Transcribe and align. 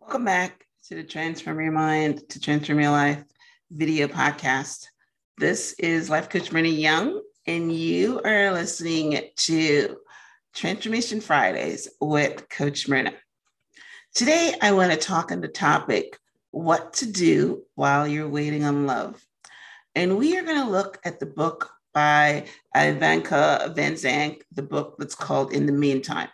Welcome 0.00 0.24
back 0.24 0.64
to 0.86 0.94
the 0.94 1.02
Transform 1.02 1.60
Your 1.60 1.72
Mind 1.72 2.26
to 2.30 2.40
Transform 2.40 2.80
Your 2.80 2.92
Life 2.92 3.22
video 3.70 4.06
podcast. 4.08 4.86
This 5.36 5.74
is 5.74 6.08
Life 6.08 6.30
Coach 6.30 6.50
Myrna 6.50 6.68
Young, 6.68 7.20
and 7.46 7.70
you 7.70 8.20
are 8.24 8.52
listening 8.52 9.20
to 9.36 9.96
Transformation 10.54 11.20
Fridays 11.20 11.88
with 12.00 12.48
Coach 12.48 12.88
Myrna. 12.88 13.12
Today, 14.14 14.54
I 14.62 14.72
want 14.72 14.92
to 14.92 14.98
talk 14.98 15.30
on 15.30 15.42
the 15.42 15.48
topic 15.48 16.18
what 16.52 16.94
to 16.94 17.12
do 17.12 17.64
while 17.74 18.08
you're 18.08 18.28
waiting 18.28 18.64
on 18.64 18.86
love. 18.86 19.22
And 19.94 20.16
we 20.16 20.38
are 20.38 20.44
going 20.44 20.64
to 20.64 20.70
look 20.70 20.98
at 21.04 21.20
the 21.20 21.26
book 21.26 21.70
by 21.92 22.46
Iyanla 22.74 23.74
Vanzant, 23.74 24.40
the 24.52 24.62
book 24.62 24.94
that's 24.98 25.14
called 25.14 25.52
In 25.52 25.66
the 25.66 25.72
Meantime. 25.72 26.28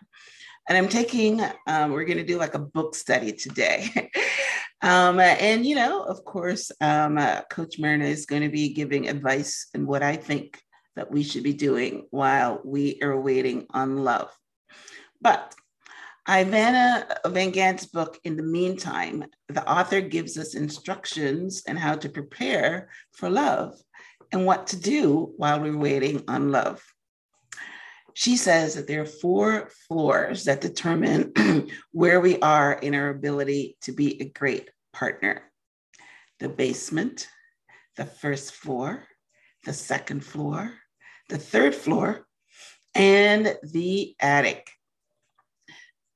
And 0.68 0.78
I'm 0.78 0.88
taking, 0.88 1.42
um, 1.66 1.92
we're 1.92 2.04
going 2.04 2.18
to 2.18 2.24
do 2.24 2.38
like 2.38 2.54
a 2.54 2.58
book 2.58 2.94
study 2.94 3.32
today. 3.32 4.10
um, 4.82 5.20
and, 5.20 5.66
you 5.66 5.74
know, 5.74 6.02
of 6.02 6.24
course, 6.24 6.72
um, 6.80 7.18
uh, 7.18 7.42
Coach 7.50 7.78
Myrna 7.78 8.06
is 8.06 8.24
going 8.24 8.42
to 8.42 8.48
be 8.48 8.72
giving 8.72 9.08
advice 9.08 9.68
and 9.74 9.86
what 9.86 10.02
I 10.02 10.16
think 10.16 10.58
that 10.96 11.10
we 11.10 11.22
should 11.22 11.42
be 11.42 11.52
doing 11.52 12.06
while 12.10 12.60
we 12.64 12.98
are 13.02 13.20
waiting 13.20 13.66
on 13.70 14.04
love. 14.04 14.30
But 15.20 15.54
Iyanla 16.26 17.22
Vanzant's 17.26 17.84
book, 17.84 18.18
In 18.24 18.36
the 18.36 18.42
Meantime, 18.42 19.24
the 19.48 19.68
author 19.70 20.00
gives 20.00 20.38
us 20.38 20.54
instructions 20.54 21.62
on 21.68 21.76
how 21.76 21.96
to 21.96 22.08
prepare 22.08 22.88
for 23.12 23.28
love 23.28 23.74
and 24.32 24.46
what 24.46 24.66
to 24.68 24.76
do 24.78 25.34
while 25.36 25.60
we're 25.60 25.76
waiting 25.76 26.24
on 26.26 26.50
love 26.50 26.82
she 28.14 28.36
says 28.36 28.76
that 28.76 28.86
there 28.86 29.02
are 29.02 29.06
four 29.06 29.68
floors 29.88 30.44
that 30.44 30.60
determine 30.60 31.32
where 31.92 32.20
we 32.20 32.38
are 32.40 32.72
in 32.72 32.94
our 32.94 33.10
ability 33.10 33.76
to 33.82 33.92
be 33.92 34.20
a 34.20 34.24
great 34.24 34.70
partner 34.92 35.42
the 36.40 36.48
basement, 36.48 37.28
the 37.96 38.04
first 38.04 38.54
floor, 38.54 39.04
the 39.64 39.72
second 39.72 40.24
floor, 40.24 40.72
the 41.28 41.38
third 41.38 41.74
floor, 41.74 42.26
and 42.94 43.56
the 43.62 44.14
attic. 44.20 44.68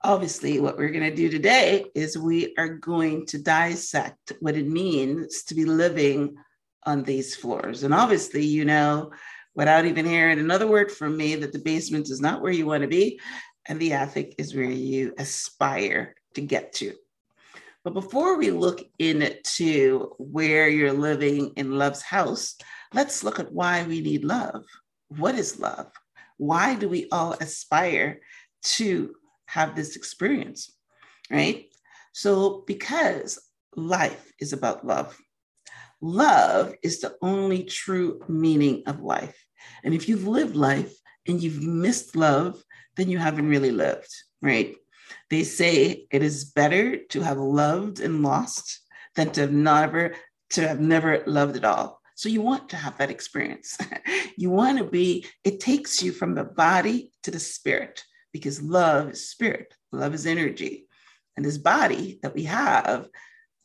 Obviously, 0.03 0.61
what 0.61 0.77
we're 0.77 0.91
going 0.91 1.08
to 1.08 1.14
do 1.14 1.28
today 1.28 1.86
is 1.95 2.19
we 2.19 2.55
are 2.58 2.69
going 2.69 3.27
to 3.27 3.39
dissect 3.39 4.33
what 4.41 4.56
it 4.56 4.67
means 4.67 5.45
to 5.45 5.55
be 5.55 5.64
living 5.64 6.36
on 6.84 7.05
these 7.05 7.34
floors. 7.34 7.84
And 7.84 7.95
obviously, 7.95 8.45
you 8.45 8.64
know, 8.64 9.12
without 9.59 9.84
even 9.84 10.06
hearing 10.06 10.39
another 10.39 10.69
word 10.69 10.89
from 10.91 11.17
me 11.17 11.34
that 11.34 11.53
the 11.53 11.59
basement 11.59 12.09
is 12.09 12.20
not 12.20 12.41
where 12.41 12.53
you 12.53 12.64
want 12.64 12.81
to 12.81 12.89
be 12.89 13.19
and 13.67 13.81
the 13.81 13.92
attic 13.92 14.37
is 14.39 14.55
where 14.55 14.64
you 14.64 15.12
aspire 15.19 16.14
to 16.33 16.41
get 16.41 16.73
to. 16.73 16.95
But 17.83 17.92
before 17.92 18.39
we 18.39 18.53
look 18.53 18.81
into 19.01 20.14
where 20.19 20.69
you're 20.69 20.92
living 20.92 21.55
in 21.56 21.77
love's 21.77 22.03
house, 22.03 22.55
let's 22.95 23.25
look 23.25 23.41
at 23.41 23.51
why 23.51 23.83
we 23.83 24.01
need 24.01 24.25
love. 24.25 24.62
What 25.09 25.34
is 25.34 25.59
love? 25.59 25.91
Why 26.36 26.77
do 26.77 26.89
we 26.89 27.09
all 27.11 27.33
aspire 27.33 28.20
to 28.77 29.12
have 29.47 29.75
this 29.75 29.97
experience? 29.97 30.73
Right? 31.33 31.67
So, 32.12 32.62
because 32.64 33.41
life 33.75 34.33
is 34.39 34.53
about 34.53 34.86
love. 34.86 35.19
Love 36.01 36.75
is 36.84 37.01
the 37.01 37.17
only 37.23 37.64
true 37.64 38.20
meaning 38.29 38.84
of 38.86 39.01
life. 39.01 39.34
And 39.84 39.95
if 39.95 40.09
you've 40.09 40.27
lived 40.27 40.56
life 40.56 40.95
and 41.27 41.42
you've 41.42 41.62
missed 41.62 42.17
love, 42.17 42.62
then 42.97 43.09
you 43.09 43.19
haven't 43.19 43.48
really 43.48 43.70
lived, 43.70 44.11
right? 44.42 44.75
They 45.31 45.45
say 45.45 46.06
it 46.11 46.23
is 46.23 46.45
better 46.45 46.97
to 46.97 47.20
have 47.23 47.39
loved 47.39 48.01
and 48.01 48.23
lost 48.23 48.81
than 49.14 49.31
to 49.33 49.42
have 49.42 49.53
never 49.53 50.14
to 50.51 50.67
have 50.67 50.81
never 50.81 51.23
loved 51.27 51.56
at 51.56 51.64
all. 51.64 52.01
So 52.14 52.29
you 52.29 52.41
want 52.41 52.70
to 52.70 52.77
have 52.77 52.98
that 52.98 53.11
experience. 53.11 53.79
you 54.36 54.51
want 54.51 54.79
to 54.79 54.85
be, 54.85 55.27
it 55.45 55.61
takes 55.61 56.02
you 56.02 56.11
from 56.11 56.35
the 56.35 56.45
body 56.45 57.13
to 57.23 57.30
the 57.30 57.39
spirit 57.39 58.02
because 58.33 58.63
love 58.63 59.11
is 59.11 59.29
spirit, 59.30 59.75
love 59.92 60.14
is 60.14 60.27
energy. 60.27 60.89
And 61.36 61.45
this 61.45 61.58
body 61.58 62.19
that 62.23 62.35
we 62.35 62.45
have 62.45 63.08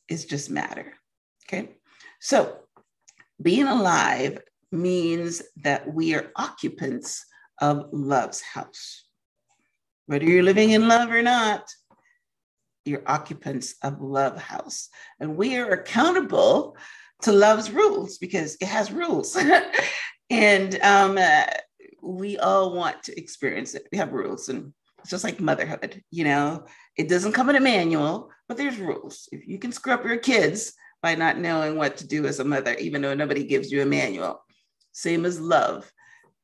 is 0.08 0.26
just 0.26 0.52
matter. 0.52 0.94
Okay. 1.48 1.78
So 2.20 2.60
being 3.42 3.68
alive 3.68 4.40
means 4.74 5.42
that 5.64 5.94
we 5.94 6.16
are 6.16 6.32
occupants 6.36 7.26
of 7.62 7.86
love's 7.92 8.42
house. 8.42 9.06
Whether 10.08 10.26
you're 10.26 10.44
living 10.44 10.72
in 10.72 10.88
love 10.88 11.10
or 11.10 11.22
not, 11.22 11.70
you're 12.86 13.04
occupants 13.08 13.76
of 13.84 14.02
love 14.02 14.38
house. 14.38 14.90
And 15.20 15.38
we 15.38 15.58
are 15.58 15.70
accountable 15.70 16.76
to 17.22 17.32
love's 17.32 17.72
rules 17.72 18.18
because 18.18 18.58
it 18.60 18.68
has 18.68 18.92
rules. 18.92 19.38
and 20.30 20.80
um, 20.82 21.18
uh, 21.18 21.46
we 22.02 22.38
all 22.38 22.74
want 22.74 23.04
to 23.04 23.18
experience 23.18 23.76
it. 23.76 23.88
We 23.92 23.98
have 23.98 24.12
rules 24.12 24.50
and 24.50 24.74
it's 25.00 25.10
just 25.10 25.24
like 25.24 25.40
motherhood, 25.40 26.02
you 26.12 26.24
know, 26.24 26.66
it 26.98 27.10
doesn't 27.10 27.34
come 27.34 27.50
in 27.50 27.58
a 27.58 27.62
manual, 27.62 28.30
but 28.48 28.56
there's 28.58 28.78
rules. 28.78 29.28
If 29.34 29.46
you 29.48 29.60
can 29.60 29.74
screw 29.74 29.94
up 29.94 30.06
your 30.06 30.18
kids 30.18 30.74
by 31.02 31.16
not 31.16 31.38
knowing 31.38 31.78
what 31.78 31.98
to 31.98 32.08
do 32.08 32.26
as 32.26 32.40
a 32.40 32.46
mother, 32.46 32.74
even 32.76 33.02
though 33.02 33.14
nobody 33.14 33.44
gives 33.44 33.70
you 33.70 33.82
a 33.82 33.86
manual, 33.86 34.42
same 34.94 35.26
as 35.26 35.40
love. 35.40 35.92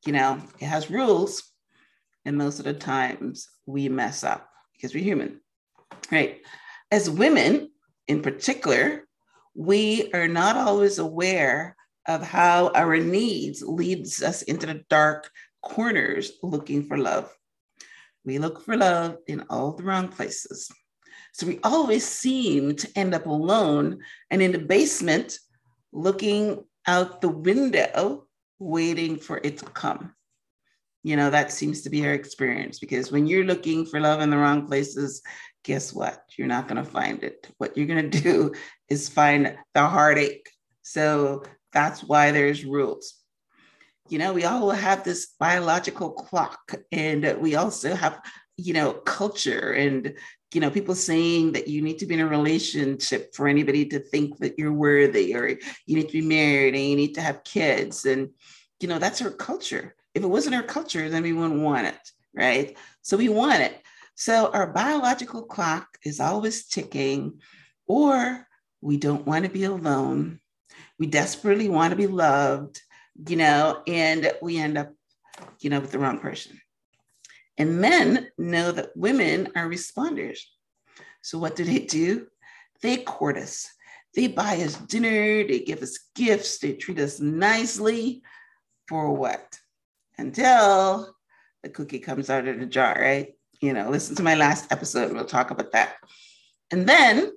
You 0.04 0.12
know, 0.12 0.40
it 0.58 0.66
has 0.66 0.90
rules. 0.90 1.42
And 2.24 2.36
most 2.36 2.58
of 2.58 2.66
the 2.66 2.74
times 2.74 3.48
we 3.64 3.88
mess 3.88 4.22
up 4.22 4.48
because 4.74 4.94
we're 4.94 5.02
human, 5.02 5.40
right? 6.12 6.42
As 6.90 7.08
women 7.08 7.70
in 8.08 8.20
particular, 8.20 9.06
we 9.54 10.12
are 10.12 10.28
not 10.28 10.56
always 10.56 10.98
aware 10.98 11.76
of 12.06 12.22
how 12.22 12.68
our 12.74 12.98
needs 12.98 13.62
leads 13.62 14.22
us 14.22 14.42
into 14.42 14.66
the 14.66 14.82
dark 14.90 15.30
corners 15.62 16.32
looking 16.42 16.84
for 16.84 16.98
love. 16.98 17.32
We 18.24 18.38
look 18.38 18.64
for 18.64 18.76
love 18.76 19.16
in 19.26 19.44
all 19.48 19.72
the 19.72 19.82
wrong 19.82 20.08
places. 20.08 20.70
So 21.32 21.46
we 21.46 21.60
always 21.62 22.06
seem 22.06 22.76
to 22.76 22.98
end 22.98 23.14
up 23.14 23.26
alone 23.26 24.00
and 24.30 24.42
in 24.42 24.52
the 24.52 24.58
basement 24.58 25.38
looking 25.92 26.64
out 26.86 27.20
the 27.20 27.28
window 27.28 28.26
waiting 28.60 29.16
for 29.16 29.40
it 29.42 29.58
to 29.58 29.64
come. 29.64 30.14
You 31.02 31.16
know, 31.16 31.30
that 31.30 31.50
seems 31.50 31.80
to 31.82 31.90
be 31.90 32.06
our 32.06 32.12
experience 32.12 32.78
because 32.78 33.10
when 33.10 33.26
you're 33.26 33.44
looking 33.44 33.86
for 33.86 33.98
love 33.98 34.20
in 34.20 34.30
the 34.30 34.36
wrong 34.36 34.66
places, 34.66 35.22
guess 35.64 35.92
what? 35.92 36.22
You're 36.36 36.46
not 36.46 36.68
going 36.68 36.82
to 36.84 36.88
find 36.88 37.24
it. 37.24 37.48
What 37.58 37.76
you're 37.76 37.86
going 37.86 38.10
to 38.10 38.20
do 38.20 38.52
is 38.88 39.08
find 39.08 39.56
the 39.74 39.86
heartache. 39.86 40.48
So 40.82 41.42
that's 41.72 42.04
why 42.04 42.30
there's 42.30 42.64
rules. 42.64 43.14
You 44.08 44.18
know, 44.18 44.32
we 44.32 44.44
all 44.44 44.70
have 44.70 45.04
this 45.04 45.34
biological 45.38 46.10
clock, 46.10 46.74
and 46.90 47.36
we 47.38 47.54
also 47.54 47.94
have, 47.94 48.20
you 48.56 48.72
know, 48.72 48.92
culture 48.92 49.72
and, 49.72 50.14
you 50.52 50.60
know, 50.60 50.70
people 50.70 50.94
saying 50.94 51.52
that 51.52 51.68
you 51.68 51.80
need 51.82 51.98
to 51.98 52.06
be 52.06 52.14
in 52.14 52.20
a 52.20 52.26
relationship 52.26 53.34
for 53.34 53.46
anybody 53.46 53.86
to 53.86 53.98
think 54.00 54.38
that 54.38 54.58
you're 54.58 54.72
worthy, 54.72 55.34
or 55.34 55.48
you 55.48 55.96
need 55.96 56.08
to 56.08 56.20
be 56.20 56.26
married 56.26 56.74
and 56.74 56.84
you 56.84 56.96
need 56.96 57.14
to 57.14 57.20
have 57.20 57.44
kids. 57.44 58.04
And, 58.04 58.30
you 58.80 58.88
know, 58.88 58.98
that's 58.98 59.22
our 59.22 59.30
culture. 59.30 59.94
If 60.14 60.24
it 60.24 60.26
wasn't 60.26 60.56
our 60.56 60.62
culture, 60.62 61.08
then 61.08 61.22
we 61.22 61.32
wouldn't 61.32 61.62
want 61.62 61.86
it, 61.86 62.10
right? 62.34 62.76
So 63.02 63.16
we 63.16 63.28
want 63.28 63.62
it. 63.62 63.80
So 64.16 64.50
our 64.52 64.66
biological 64.66 65.42
clock 65.44 65.86
is 66.04 66.20
always 66.20 66.66
ticking, 66.66 67.40
or 67.86 68.46
we 68.80 68.96
don't 68.96 69.26
want 69.26 69.44
to 69.44 69.50
be 69.50 69.64
alone. 69.64 70.40
We 70.98 71.06
desperately 71.06 71.68
want 71.68 71.92
to 71.92 71.96
be 71.96 72.06
loved, 72.06 72.80
you 73.28 73.36
know, 73.36 73.82
and 73.86 74.32
we 74.42 74.58
end 74.58 74.76
up, 74.78 74.92
you 75.60 75.70
know, 75.70 75.80
with 75.80 75.92
the 75.92 75.98
wrong 75.98 76.18
person. 76.18 76.60
And 77.60 77.78
men 77.78 78.28
know 78.38 78.72
that 78.72 78.96
women 78.96 79.48
are 79.54 79.68
responders. 79.68 80.38
So 81.20 81.38
what 81.38 81.56
do 81.56 81.62
they 81.62 81.80
do? 81.80 82.26
They 82.80 82.96
court 82.96 83.36
us. 83.36 83.68
They 84.14 84.28
buy 84.28 84.56
us 84.62 84.76
dinner, 84.76 85.46
they 85.46 85.60
give 85.60 85.82
us 85.82 85.98
gifts, 86.14 86.58
they 86.58 86.72
treat 86.72 86.98
us 86.98 87.20
nicely, 87.20 88.22
for 88.88 89.12
what? 89.12 89.58
Until 90.16 91.14
the 91.62 91.68
cookie 91.68 91.98
comes 91.98 92.30
out 92.30 92.48
of 92.48 92.58
the 92.58 92.64
jar, 92.64 92.96
right? 92.98 93.34
You 93.60 93.74
know, 93.74 93.90
listen 93.90 94.16
to 94.16 94.22
my 94.22 94.36
last 94.36 94.72
episode. 94.72 95.12
We'll 95.12 95.26
talk 95.26 95.50
about 95.50 95.72
that. 95.72 95.96
And 96.70 96.88
then, 96.88 97.30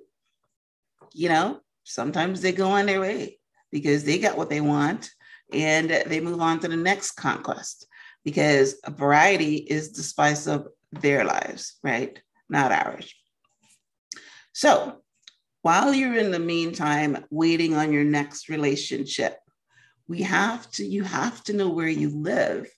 you 1.12 1.28
know, 1.28 1.60
sometimes 1.82 2.40
they 2.40 2.52
go 2.52 2.70
on 2.70 2.86
their 2.86 3.02
way 3.02 3.40
because 3.70 4.04
they 4.04 4.18
got 4.18 4.38
what 4.38 4.48
they 4.48 4.62
want 4.62 5.10
and 5.52 5.90
they 5.90 6.20
move 6.20 6.40
on 6.40 6.60
to 6.60 6.68
the 6.68 6.78
next 6.78 7.12
conquest 7.12 7.86
because 8.24 8.76
variety 8.88 9.56
is 9.56 9.92
the 9.92 10.02
spice 10.02 10.46
of 10.46 10.68
their 10.92 11.24
lives, 11.24 11.78
right? 11.82 12.20
Not 12.48 12.72
ours. 12.72 13.12
So, 14.52 15.00
while 15.62 15.94
you're 15.94 16.18
in 16.18 16.30
the 16.30 16.38
meantime 16.38 17.24
waiting 17.30 17.74
on 17.74 17.92
your 17.92 18.04
next 18.04 18.48
relationship, 18.48 19.38
we 20.06 20.22
have 20.22 20.70
to 20.72 20.84
you 20.84 21.02
have 21.02 21.42
to 21.44 21.54
know 21.54 21.70
where 21.70 21.88
you 21.88 22.10
live 22.10 22.68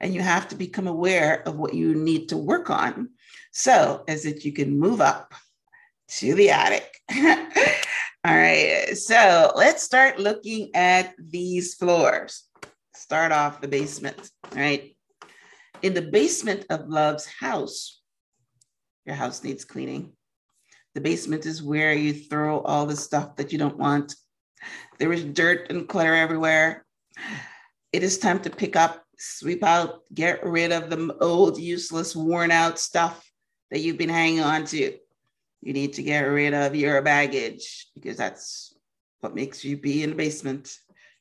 and 0.00 0.14
you 0.14 0.20
have 0.20 0.48
to 0.48 0.56
become 0.56 0.86
aware 0.86 1.42
of 1.46 1.56
what 1.56 1.74
you 1.74 1.94
need 1.94 2.28
to 2.28 2.36
work 2.36 2.70
on 2.70 3.10
so 3.52 4.04
as 4.06 4.22
that 4.24 4.44
you 4.44 4.52
can 4.52 4.78
move 4.78 5.00
up 5.00 5.34
to 6.08 6.34
the 6.34 6.50
attic. 6.50 7.00
All 8.24 8.34
right, 8.34 8.96
so 8.96 9.52
let's 9.56 9.82
start 9.82 10.18
looking 10.18 10.70
at 10.74 11.14
these 11.18 11.74
floors. 11.74 12.44
Start 12.94 13.30
off 13.30 13.60
the 13.60 13.68
basement, 13.68 14.30
right? 14.54 14.95
In 15.82 15.92
the 15.94 16.02
basement 16.02 16.64
of 16.70 16.88
love's 16.88 17.26
house, 17.26 18.00
your 19.04 19.14
house 19.14 19.44
needs 19.44 19.64
cleaning. 19.64 20.12
The 20.94 21.00
basement 21.00 21.44
is 21.44 21.62
where 21.62 21.92
you 21.92 22.14
throw 22.14 22.60
all 22.60 22.86
the 22.86 22.96
stuff 22.96 23.36
that 23.36 23.52
you 23.52 23.58
don't 23.58 23.76
want. 23.76 24.14
There 24.98 25.12
is 25.12 25.24
dirt 25.24 25.70
and 25.70 25.86
clutter 25.86 26.14
everywhere. 26.14 26.86
It 27.92 28.02
is 28.02 28.18
time 28.18 28.40
to 28.40 28.50
pick 28.50 28.74
up, 28.74 29.04
sweep 29.18 29.62
out, 29.62 30.00
get 30.14 30.44
rid 30.44 30.72
of 30.72 30.88
the 30.88 31.14
old, 31.20 31.58
useless, 31.58 32.16
worn 32.16 32.50
out 32.50 32.78
stuff 32.78 33.30
that 33.70 33.80
you've 33.80 33.98
been 33.98 34.08
hanging 34.08 34.40
on 34.40 34.64
to. 34.66 34.96
You 35.60 35.72
need 35.72 35.92
to 35.94 36.02
get 36.02 36.20
rid 36.20 36.54
of 36.54 36.74
your 36.74 37.02
baggage 37.02 37.88
because 37.94 38.16
that's 38.16 38.74
what 39.20 39.34
makes 39.34 39.64
you 39.64 39.76
be 39.76 40.02
in 40.02 40.10
the 40.10 40.16
basement. 40.16 40.74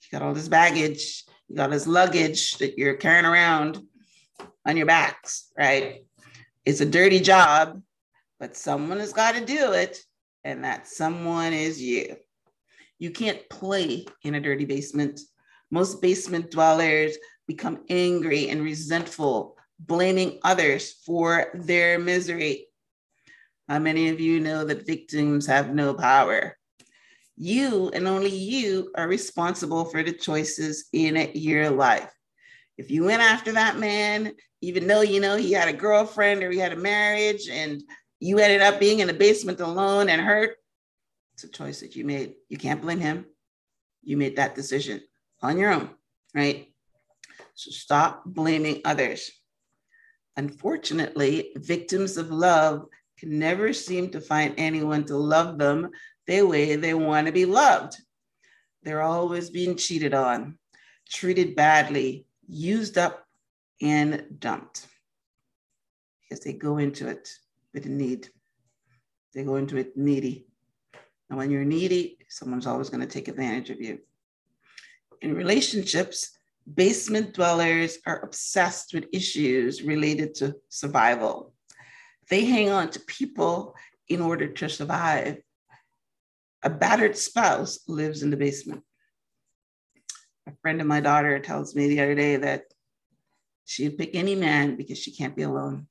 You 0.04 0.18
got 0.18 0.25
all 0.25 0.34
this 0.34 0.48
baggage, 0.48 1.25
you 1.50 1.58
got 1.58 1.72
this 1.72 1.88
luggage 1.88 2.58
that 2.60 2.78
you're 2.78 2.96
carrying 2.96 3.25
around 3.25 3.81
on 4.65 4.77
your 4.77 4.85
backs, 4.85 5.51
right? 5.57 6.06
It's 6.65 6.81
a 6.81 6.85
dirty 6.85 7.19
job, 7.19 7.81
but 8.39 8.56
someone 8.56 9.00
has 9.00 9.13
got 9.13 9.35
to 9.35 9.45
do 9.45 9.73
it, 9.73 10.00
and 10.44 10.63
that 10.63 10.88
someone 10.88 11.53
is 11.53 11.81
you. 11.81 12.15
You 12.97 13.12
can't 13.12 13.47
play 13.50 14.06
in 14.23 14.35
a 14.35 14.41
dirty 14.41 14.65
basement. 14.65 15.19
Most 15.69 16.01
basement 16.01 16.51
dwellers 16.51 17.17
become 17.47 17.83
angry 17.89 18.50
and 18.50 18.63
resentful, 18.63 19.57
blaming 19.79 20.39
others 20.44 20.94
for 21.06 21.47
their 21.53 22.00
misery. 22.00 22.67
How 23.67 23.79
many 23.79 24.09
of 24.09 24.19
you 24.19 24.39
know 24.39 24.63
that 24.63 24.85
victims 24.85 25.47
have 25.47 25.73
no 25.73 25.94
power? 25.94 26.57
You 27.35 27.89
and 27.94 28.07
only 28.07 28.33
you 28.33 28.91
are 28.95 29.07
responsible 29.07 29.85
for 29.85 30.03
the 30.03 30.13
choices 30.13 30.85
in 30.94 31.31
your 31.33 31.69
life. 31.69 32.14
If 32.77 32.92
you 32.92 33.06
went 33.06 33.22
after 33.22 33.54
that 33.54 33.77
man, 33.80 34.33
even 34.62 34.88
though 34.88 35.01
you 35.01 35.19
know 35.19 35.38
he 35.38 35.54
had 35.54 35.69
a 35.69 35.74
girlfriend 35.74 36.44
or 36.44 36.51
he 36.51 36.57
had 36.57 36.74
a 36.74 36.77
marriage 36.77 37.48
and 37.50 37.81
you 38.19 38.39
ended 38.39 38.62
up 38.62 38.80
being 38.80 39.00
in 39.00 39.07
the 39.07 39.13
basement 39.13 39.60
alone 39.60 40.10
and 40.10 40.22
hurt, 40.22 40.57
it's 41.33 41.44
a 41.44 41.50
choice 41.50 41.81
that 41.81 41.95
you 41.95 42.06
made. 42.06 42.33
You 42.50 42.57
can't 42.57 42.81
blame 42.81 43.00
him. 43.00 43.25
You 44.04 44.18
made 44.18 44.38
that 44.38 44.56
decision 44.56 45.01
on 45.42 45.57
your 45.57 45.72
own, 45.72 45.89
right? 46.33 46.68
So 47.54 47.72
stop 47.72 48.24
blaming 48.25 48.81
others. 48.86 49.31
Unfortunately, 50.38 51.51
victims 51.56 52.18
of 52.18 52.30
love 52.30 52.86
can 53.18 53.39
never 53.39 53.72
seem 53.72 54.10
to 54.10 54.22
find 54.22 54.54
anyone 54.57 55.06
to 55.06 55.16
love 55.16 55.57
them 55.57 55.89
the 56.27 56.42
way 56.42 56.75
they 56.75 56.94
want 56.94 57.27
to 57.27 57.33
be 57.33 57.45
loved. 57.45 57.95
They're 58.83 59.01
always 59.01 59.50
being 59.50 59.77
cheated 59.77 60.13
on, 60.13 60.57
treated 61.10 61.56
badly, 61.56 62.25
used 62.47 62.97
up, 62.97 63.25
and 63.81 64.25
dumped 64.39 64.88
because 66.21 66.44
they 66.44 66.53
go 66.53 66.77
into 66.77 67.07
it 67.07 67.30
with 67.74 67.86
a 67.86 67.89
need. 67.89 68.30
They 69.33 69.44
go 69.44 69.57
into 69.57 69.77
it 69.77 69.97
needy. 69.97 70.47
And 71.30 71.38
when 71.38 71.51
you're 71.51 71.65
needy, 71.65 72.18
someone's 72.30 72.68
always 72.68 72.89
going 72.89 73.01
to 73.01 73.07
take 73.07 73.27
advantage 73.27 73.69
of 73.69 73.81
you. 73.81 74.00
In 75.21 75.36
relationships, 75.36 76.38
basement 76.74 77.33
dwellers 77.33 77.97
are 78.06 78.21
obsessed 78.21 78.94
with 78.94 79.07
issues 79.12 79.83
related 79.83 80.36
to 80.36 80.56
survival. 80.69 81.53
They 82.30 82.45
hang 82.45 82.69
on 82.69 82.89
to 82.91 83.00
people 83.01 83.75
in 84.07 84.21
order 84.21 84.48
to 84.48 84.69
survive. 84.69 85.38
A 86.63 86.69
battered 86.69 87.18
spouse 87.18 87.80
lives 87.88 88.24
in 88.24 88.30
the 88.30 88.38
basement. 88.38 88.83
A 90.47 90.53
friend 90.62 90.80
of 90.80 90.88
my 90.88 91.00
daughter 91.00 91.39
tells 91.39 91.75
me 91.75 91.88
the 91.88 92.01
other 92.01 92.15
day 92.15 92.36
that 92.38 92.65
she'd 93.65 93.97
pick 93.97 94.15
any 94.15 94.36
man 94.36 94.75
because 94.75 94.97
she 94.97 95.12
can't 95.12 95.36
be 95.36 95.44
alone. 95.44 95.88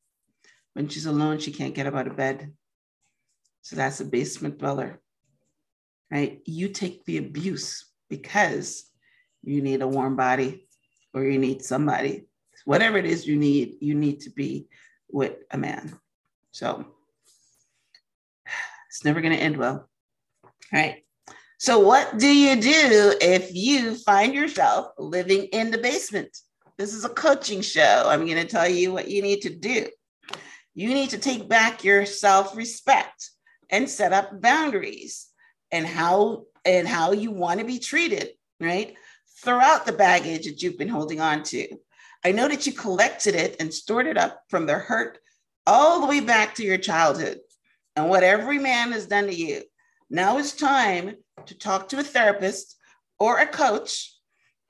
When 0.74 0.88
she's 0.88 1.06
alone, 1.06 1.38
she 1.38 1.52
can't 1.52 1.74
get 1.74 1.86
up 1.86 1.94
out 1.94 2.06
of 2.06 2.16
bed. 2.16 2.52
So 3.62 3.76
that's 3.76 4.00
a 4.00 4.04
basement 4.04 4.58
dweller, 4.58 5.00
right? 6.10 6.40
You 6.44 6.68
take 6.68 7.04
the 7.04 7.18
abuse 7.18 7.90
because 8.10 8.84
you 9.42 9.62
need 9.62 9.82
a 9.82 9.88
warm 9.88 10.16
body 10.16 10.68
or 11.14 11.24
you 11.24 11.38
need 11.38 11.64
somebody. 11.64 12.26
Whatever 12.64 12.98
it 12.98 13.06
is 13.06 13.26
you 13.26 13.36
need, 13.36 13.76
you 13.80 13.94
need 13.94 14.20
to 14.20 14.30
be 14.30 14.68
with 15.10 15.36
a 15.50 15.58
man. 15.58 15.98
So 16.50 16.84
it's 18.88 19.04
never 19.04 19.20
going 19.20 19.34
to 19.34 19.42
end 19.42 19.56
well. 19.56 19.88
Right. 20.72 21.03
So, 21.64 21.78
what 21.78 22.18
do 22.18 22.28
you 22.28 22.60
do 22.60 23.14
if 23.22 23.54
you 23.54 23.94
find 23.94 24.34
yourself 24.34 24.88
living 24.98 25.44
in 25.44 25.70
the 25.70 25.78
basement? 25.78 26.28
This 26.76 26.92
is 26.92 27.06
a 27.06 27.08
coaching 27.08 27.62
show. 27.62 28.04
I'm 28.06 28.26
going 28.26 28.36
to 28.36 28.44
tell 28.44 28.68
you 28.68 28.92
what 28.92 29.08
you 29.08 29.22
need 29.22 29.40
to 29.40 29.48
do. 29.48 29.86
You 30.74 30.92
need 30.92 31.08
to 31.08 31.18
take 31.18 31.48
back 31.48 31.82
your 31.82 32.04
self 32.04 32.54
respect 32.54 33.30
and 33.70 33.88
set 33.88 34.12
up 34.12 34.42
boundaries 34.42 35.28
and 35.72 35.86
how 35.86 36.44
and 36.66 36.86
how 36.86 37.12
you 37.12 37.30
want 37.30 37.60
to 37.60 37.64
be 37.64 37.78
treated, 37.78 38.32
right? 38.60 38.94
Throw 39.42 39.58
out 39.58 39.86
the 39.86 39.92
baggage 39.92 40.44
that 40.44 40.60
you've 40.60 40.76
been 40.76 40.88
holding 40.88 41.22
on 41.22 41.44
to. 41.44 41.66
I 42.22 42.32
know 42.32 42.46
that 42.46 42.66
you 42.66 42.74
collected 42.74 43.34
it 43.34 43.56
and 43.58 43.72
stored 43.72 44.06
it 44.06 44.18
up 44.18 44.42
from 44.50 44.66
the 44.66 44.74
hurt 44.74 45.16
all 45.66 46.02
the 46.02 46.08
way 46.08 46.20
back 46.20 46.56
to 46.56 46.62
your 46.62 46.76
childhood 46.76 47.38
and 47.96 48.10
what 48.10 48.22
every 48.22 48.58
man 48.58 48.92
has 48.92 49.06
done 49.06 49.28
to 49.28 49.34
you. 49.34 49.62
Now 50.10 50.38
it's 50.38 50.52
time 50.52 51.16
to 51.46 51.58
talk 51.58 51.88
to 51.88 51.98
a 51.98 52.02
therapist 52.02 52.76
or 53.18 53.38
a 53.38 53.46
coach 53.46 54.14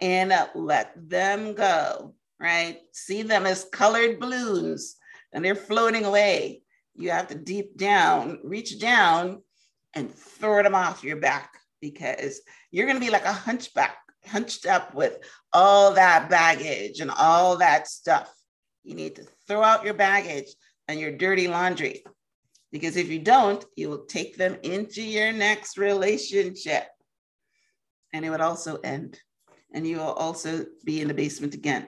and 0.00 0.32
uh, 0.32 0.48
let 0.54 0.92
them 0.96 1.54
go, 1.54 2.14
right? 2.38 2.78
See 2.92 3.22
them 3.22 3.46
as 3.46 3.66
colored 3.72 4.20
balloons 4.20 4.96
and 5.32 5.44
they're 5.44 5.54
floating 5.54 6.04
away. 6.04 6.62
You 6.94 7.10
have 7.10 7.28
to 7.28 7.34
deep 7.34 7.76
down, 7.76 8.38
reach 8.44 8.78
down 8.78 9.42
and 9.94 10.14
throw 10.14 10.62
them 10.62 10.74
off 10.74 11.02
your 11.02 11.16
back 11.16 11.54
because 11.80 12.40
you're 12.70 12.86
going 12.86 12.98
to 12.98 13.04
be 13.04 13.10
like 13.10 13.24
a 13.24 13.32
hunchback, 13.32 13.96
hunched 14.24 14.66
up 14.66 14.94
with 14.94 15.18
all 15.52 15.92
that 15.94 16.30
baggage 16.30 17.00
and 17.00 17.10
all 17.10 17.56
that 17.58 17.88
stuff. 17.88 18.32
You 18.84 18.94
need 18.94 19.16
to 19.16 19.26
throw 19.48 19.62
out 19.62 19.84
your 19.84 19.94
baggage 19.94 20.48
and 20.88 21.00
your 21.00 21.12
dirty 21.12 21.48
laundry. 21.48 22.04
Because 22.74 22.96
if 22.96 23.08
you 23.08 23.20
don't, 23.20 23.64
you 23.76 23.88
will 23.88 24.04
take 24.04 24.36
them 24.36 24.56
into 24.64 25.00
your 25.00 25.32
next 25.32 25.78
relationship. 25.78 26.88
And 28.12 28.24
it 28.24 28.30
would 28.30 28.40
also 28.40 28.78
end. 28.82 29.16
And 29.72 29.86
you 29.86 29.98
will 29.98 30.12
also 30.14 30.66
be 30.84 31.00
in 31.00 31.06
the 31.06 31.14
basement 31.14 31.54
again. 31.54 31.86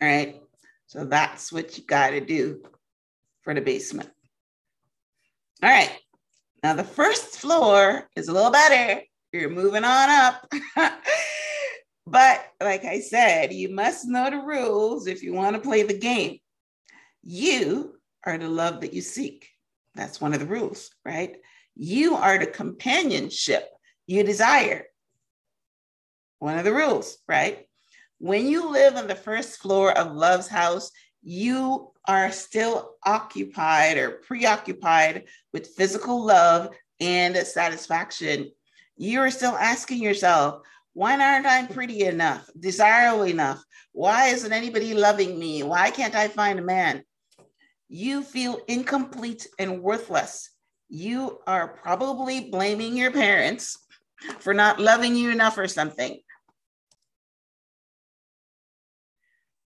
All 0.00 0.08
right. 0.08 0.40
So 0.86 1.04
that's 1.04 1.52
what 1.52 1.76
you 1.76 1.84
got 1.84 2.12
to 2.12 2.24
do 2.24 2.62
for 3.42 3.52
the 3.52 3.60
basement. 3.60 4.08
All 5.62 5.68
right. 5.68 5.92
Now, 6.62 6.72
the 6.72 6.82
first 6.82 7.38
floor 7.38 8.08
is 8.16 8.28
a 8.28 8.32
little 8.32 8.50
better. 8.50 9.02
You're 9.34 9.50
moving 9.50 9.84
on 9.84 10.08
up. 10.08 10.50
but 12.06 12.42
like 12.62 12.86
I 12.86 13.00
said, 13.00 13.52
you 13.52 13.68
must 13.68 14.08
know 14.08 14.30
the 14.30 14.38
rules 14.38 15.08
if 15.08 15.22
you 15.22 15.34
want 15.34 15.56
to 15.56 15.60
play 15.60 15.82
the 15.82 15.98
game. 15.98 16.38
You 17.22 17.96
are 18.24 18.38
the 18.38 18.48
love 18.48 18.80
that 18.80 18.94
you 18.94 19.02
seek. 19.02 19.50
That's 19.96 20.20
one 20.20 20.34
of 20.34 20.40
the 20.40 20.46
rules, 20.46 20.90
right? 21.04 21.36
You 21.74 22.16
are 22.16 22.38
the 22.38 22.46
companionship 22.46 23.66
you 24.06 24.22
desire. 24.22 24.84
One 26.38 26.58
of 26.58 26.64
the 26.64 26.74
rules, 26.74 27.18
right? 27.26 27.66
When 28.18 28.46
you 28.46 28.70
live 28.70 28.96
on 28.96 29.08
the 29.08 29.14
first 29.14 29.58
floor 29.58 29.96
of 29.96 30.14
love's 30.14 30.48
house, 30.48 30.90
you 31.22 31.92
are 32.06 32.30
still 32.30 32.94
occupied 33.04 33.96
or 33.96 34.22
preoccupied 34.26 35.24
with 35.52 35.74
physical 35.76 36.24
love 36.24 36.68
and 37.00 37.36
satisfaction. 37.36 38.52
You 38.96 39.20
are 39.20 39.30
still 39.30 39.56
asking 39.56 40.02
yourself, 40.02 40.62
why 40.92 41.12
aren't 41.18 41.46
I 41.46 41.66
pretty 41.66 42.04
enough, 42.04 42.48
desirable 42.58 43.26
enough? 43.26 43.62
Why 43.92 44.28
isn't 44.28 44.52
anybody 44.52 44.94
loving 44.94 45.38
me? 45.38 45.62
Why 45.62 45.90
can't 45.90 46.14
I 46.14 46.28
find 46.28 46.58
a 46.58 46.62
man? 46.62 47.02
You 47.88 48.22
feel 48.22 48.58
incomplete 48.68 49.46
and 49.58 49.82
worthless. 49.82 50.50
You 50.88 51.40
are 51.46 51.68
probably 51.68 52.50
blaming 52.50 52.96
your 52.96 53.12
parents 53.12 53.78
for 54.40 54.54
not 54.54 54.80
loving 54.80 55.14
you 55.14 55.30
enough 55.30 55.58
or 55.58 55.68
something. 55.68 56.18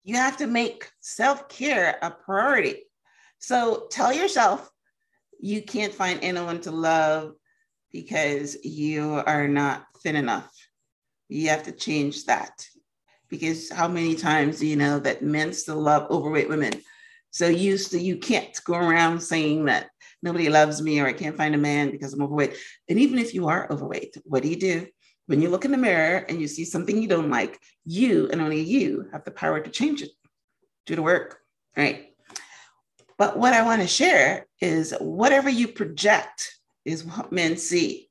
You 0.03 0.15
have 0.15 0.37
to 0.37 0.47
make 0.47 0.89
self 0.99 1.49
care 1.49 1.97
a 2.01 2.11
priority. 2.11 2.83
So 3.39 3.87
tell 3.91 4.11
yourself 4.11 4.69
you 5.39 5.61
can't 5.61 5.93
find 5.93 6.19
anyone 6.21 6.61
to 6.61 6.71
love 6.71 7.33
because 7.91 8.57
you 8.63 9.21
are 9.25 9.47
not 9.47 9.85
thin 10.01 10.15
enough. 10.15 10.51
You 11.27 11.49
have 11.49 11.63
to 11.63 11.71
change 11.71 12.25
that 12.25 12.65
because 13.29 13.69
how 13.69 13.87
many 13.87 14.15
times 14.15 14.59
do 14.59 14.67
you 14.67 14.75
know 14.75 14.99
that 14.99 15.21
men 15.21 15.53
still 15.53 15.79
love 15.79 16.09
overweight 16.09 16.49
women? 16.49 16.81
So 17.31 17.47
you 17.47 17.77
so 17.77 17.97
you 17.97 18.17
can't 18.17 18.57
go 18.65 18.73
around 18.73 19.21
saying 19.21 19.65
that 19.65 19.89
nobody 20.21 20.49
loves 20.49 20.81
me 20.81 20.99
or 20.99 21.07
I 21.07 21.13
can't 21.13 21.37
find 21.37 21.55
a 21.55 21.59
man 21.59 21.91
because 21.91 22.13
I'm 22.13 22.23
overweight. 22.23 22.55
And 22.89 22.99
even 22.99 23.19
if 23.19 23.33
you 23.33 23.47
are 23.47 23.71
overweight, 23.71 24.17
what 24.25 24.43
do 24.43 24.49
you 24.49 24.55
do? 24.55 24.87
When 25.27 25.41
you 25.41 25.49
look 25.49 25.63
in 25.63 25.71
the 25.71 25.77
mirror 25.77 26.25
and 26.27 26.41
you 26.41 26.47
see 26.47 26.65
something 26.65 26.99
you 26.99 27.07
don't 27.07 27.29
like, 27.29 27.59
you 27.85 28.29
and 28.31 28.41
only 28.41 28.61
you 28.61 29.07
have 29.11 29.23
the 29.23 29.31
power 29.31 29.59
to 29.59 29.69
change 29.69 30.01
it. 30.01 30.09
Do 30.87 30.95
the 30.95 31.03
work, 31.03 31.39
right? 31.77 32.07
But 33.17 33.37
what 33.37 33.53
I 33.53 33.63
want 33.63 33.81
to 33.81 33.87
share 33.87 34.47
is 34.59 34.93
whatever 34.99 35.49
you 35.49 35.67
project 35.67 36.51
is 36.83 37.03
what 37.03 37.31
men 37.31 37.57
see. 37.57 38.09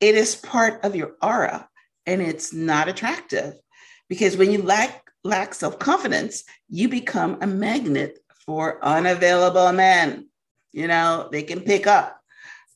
It 0.00 0.14
is 0.14 0.34
part 0.34 0.84
of 0.84 0.94
your 0.94 1.12
aura 1.22 1.68
and 2.06 2.20
it's 2.20 2.52
not 2.52 2.88
attractive 2.88 3.54
because 4.08 4.36
when 4.36 4.50
you 4.50 4.62
lack 4.62 5.02
lack 5.24 5.54
self-confidence, 5.54 6.44
you 6.68 6.88
become 6.88 7.38
a 7.40 7.46
magnet 7.46 8.18
for 8.44 8.84
unavailable 8.84 9.72
men. 9.72 10.28
You 10.72 10.88
know, 10.88 11.28
they 11.30 11.42
can 11.42 11.60
pick 11.60 11.86
up 11.86 12.20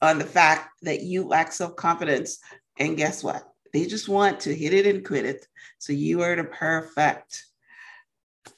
on 0.02 0.18
the 0.18 0.24
fact 0.24 0.70
that 0.82 1.02
you 1.02 1.26
lack 1.26 1.52
self-confidence 1.52 2.38
and 2.78 2.96
guess 2.96 3.24
what? 3.24 3.42
They 3.72 3.86
just 3.86 4.08
want 4.08 4.40
to 4.40 4.54
hit 4.54 4.72
it 4.72 4.86
and 4.86 5.04
quit 5.04 5.24
it. 5.24 5.46
So 5.78 5.92
you 5.92 6.22
are 6.22 6.36
the 6.36 6.44
perfect 6.44 7.44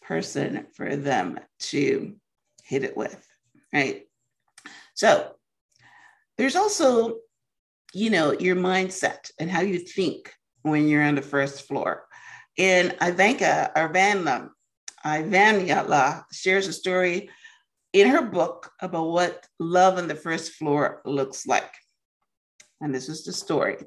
person 0.03 0.67
for 0.75 0.97
them 0.97 1.39
to 1.61 2.15
hit 2.65 2.85
it 2.85 2.97
with, 2.97 3.27
right? 3.73 4.07
So 4.95 5.35
there's 6.37 6.57
also, 6.57 7.19
you 7.95 8.11
know, 8.11 8.33
your 8.33 8.57
mindset 8.57 9.31
and 9.39 9.51
how 9.51 9.61
you 9.61 9.79
think 9.79 10.33
when 10.63 10.89
you're 10.89 11.03
on 11.03 11.15
the 11.15 11.23
first 11.23 11.67
floor. 11.67 12.07
And 12.59 12.91
Iyanla 12.99 14.51
Arvanla, 15.05 15.67
Iyanla 15.67 16.25
shares 16.33 16.67
a 16.67 16.73
story 16.73 17.31
in 17.93 18.09
her 18.09 18.23
book 18.23 18.71
about 18.81 19.09
what 19.09 19.47
love 19.59 19.99
on 19.99 20.09
the 20.09 20.15
first 20.15 20.53
floor 20.53 21.01
looks 21.05 21.47
like. 21.47 21.73
And 22.81 22.95
this 22.95 23.09
is 23.09 23.25
the 23.25 23.33
story. 23.33 23.79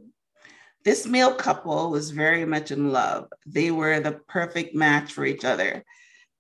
This 0.84 1.06
male 1.06 1.36
couple 1.36 1.92
was 1.92 2.10
very 2.10 2.44
much 2.46 2.72
in 2.72 2.92
love. 2.92 3.28
They 3.46 3.72
were 3.72 4.00
the 4.00 4.20
perfect 4.28 4.74
match 4.74 5.12
for 5.14 5.26
each 5.26 5.46
other. 5.46 5.86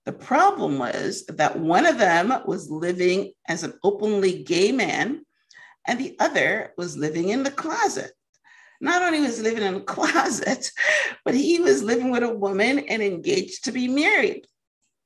The 0.05 0.13
problem 0.13 0.79
was 0.79 1.25
that 1.27 1.59
one 1.59 1.85
of 1.85 1.99
them 1.99 2.33
was 2.45 2.71
living 2.71 3.33
as 3.47 3.63
an 3.63 3.73
openly 3.83 4.41
gay 4.43 4.71
man, 4.71 5.23
and 5.87 5.99
the 5.99 6.15
other 6.19 6.73
was 6.75 6.97
living 6.97 7.29
in 7.29 7.43
the 7.43 7.51
closet. 7.51 8.11
Not 8.81 9.03
only 9.03 9.21
was 9.21 9.39
living 9.39 9.63
in 9.63 9.75
a 9.75 9.81
closet, 9.95 10.71
but 11.23 11.35
he 11.35 11.59
was 11.59 11.83
living 11.83 12.09
with 12.09 12.23
a 12.23 12.33
woman 12.33 12.79
and 12.79 13.03
engaged 13.03 13.65
to 13.65 13.71
be 13.71 13.87
married. 13.87 14.47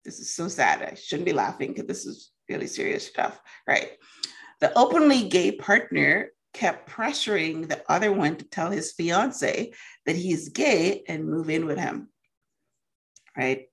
This 0.05 0.19
is 0.19 0.33
so 0.33 0.47
sad. 0.47 0.83
I 0.83 0.93
shouldn't 0.93 1.25
be 1.25 1.33
laughing 1.33 1.73
because 1.73 1.87
this 1.87 2.05
is 2.05 2.31
really 2.47 2.67
serious 2.67 3.07
stuff, 3.07 3.41
right? 3.67 3.91
The 4.61 4.77
openly 4.77 5.27
gay 5.27 5.51
partner 5.51 6.29
kept 6.53 6.89
pressuring 6.89 7.67
the 7.67 7.83
other 7.91 8.13
one 8.13 8.37
to 8.37 8.45
tell 8.45 8.71
his 8.71 8.93
fiance 8.93 9.73
that 10.05 10.15
he's 10.15 10.49
gay 10.49 11.03
and 11.07 11.27
move 11.27 11.49
in 11.49 11.65
with 11.65 11.77
him, 11.77 12.09
right? 13.35 13.67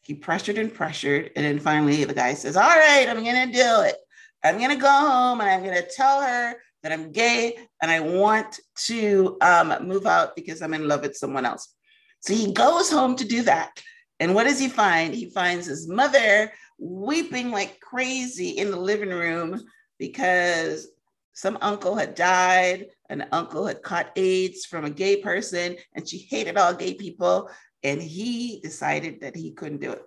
He 0.00 0.14
pressured 0.14 0.58
and 0.58 0.72
pressured. 0.72 1.30
And 1.36 1.44
then 1.44 1.58
finally, 1.60 2.04
the 2.04 2.14
guy 2.14 2.34
says, 2.34 2.56
All 2.56 2.64
right, 2.64 3.06
I'm 3.08 3.22
going 3.22 3.46
to 3.46 3.52
do 3.52 3.82
it. 3.82 3.96
I'm 4.42 4.58
going 4.58 4.70
to 4.70 4.76
go 4.76 4.88
home 4.88 5.40
and 5.40 5.50
I'm 5.50 5.62
going 5.62 5.80
to 5.80 5.88
tell 5.88 6.22
her 6.22 6.54
that 6.82 6.92
I'm 6.92 7.12
gay 7.12 7.58
and 7.82 7.90
I 7.90 8.00
want 8.00 8.60
to 8.86 9.36
um, 9.40 9.74
move 9.82 10.06
out 10.06 10.36
because 10.36 10.62
I'm 10.62 10.74
in 10.74 10.88
love 10.88 11.02
with 11.02 11.16
someone 11.16 11.44
else. 11.44 11.74
So 12.20 12.34
he 12.34 12.52
goes 12.52 12.90
home 12.90 13.16
to 13.16 13.24
do 13.26 13.42
that. 13.42 13.70
And 14.20 14.34
what 14.34 14.44
does 14.44 14.58
he 14.58 14.68
find? 14.68 15.14
He 15.14 15.30
finds 15.30 15.66
his 15.66 15.88
mother 15.88 16.52
weeping 16.78 17.50
like 17.50 17.80
crazy 17.80 18.50
in 18.50 18.70
the 18.70 18.76
living 18.78 19.10
room 19.10 19.62
because 19.98 20.88
some 21.32 21.58
uncle 21.60 21.94
had 21.94 22.14
died, 22.14 22.86
an 23.10 23.26
uncle 23.32 23.66
had 23.66 23.82
caught 23.82 24.12
AIDS 24.16 24.64
from 24.64 24.84
a 24.84 24.90
gay 24.90 25.16
person, 25.16 25.76
and 25.94 26.08
she 26.08 26.18
hated 26.18 26.56
all 26.56 26.72
gay 26.72 26.94
people 26.94 27.50
and 27.82 28.00
he 28.00 28.60
decided 28.62 29.20
that 29.20 29.36
he 29.36 29.52
couldn't 29.52 29.80
do 29.80 29.92
it. 29.92 30.02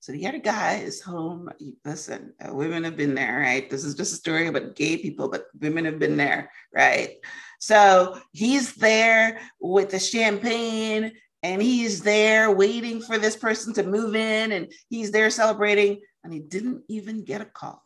So 0.00 0.12
the 0.12 0.26
other 0.26 0.38
guy 0.38 0.80
is 0.84 1.00
home. 1.00 1.48
Listen, 1.84 2.34
uh, 2.44 2.52
women 2.52 2.84
have 2.84 2.96
been 2.96 3.14
there, 3.14 3.40
right? 3.40 3.70
This 3.70 3.84
is 3.84 3.94
just 3.94 4.12
a 4.12 4.16
story 4.16 4.48
about 4.48 4.76
gay 4.76 4.98
people, 4.98 5.30
but 5.30 5.46
women 5.58 5.86
have 5.86 5.98
been 5.98 6.18
there, 6.18 6.50
right? 6.74 7.16
So 7.58 8.20
he's 8.32 8.74
there 8.74 9.40
with 9.60 9.90
the 9.90 9.98
champagne 9.98 11.12
and 11.44 11.60
he's 11.60 12.00
there 12.00 12.50
waiting 12.50 13.02
for 13.02 13.18
this 13.18 13.36
person 13.36 13.74
to 13.74 13.82
move 13.82 14.16
in 14.16 14.52
and 14.52 14.72
he's 14.88 15.10
there 15.10 15.28
celebrating 15.28 16.00
and 16.24 16.32
he 16.32 16.40
didn't 16.40 16.82
even 16.88 17.22
get 17.22 17.42
a 17.42 17.44
call. 17.44 17.84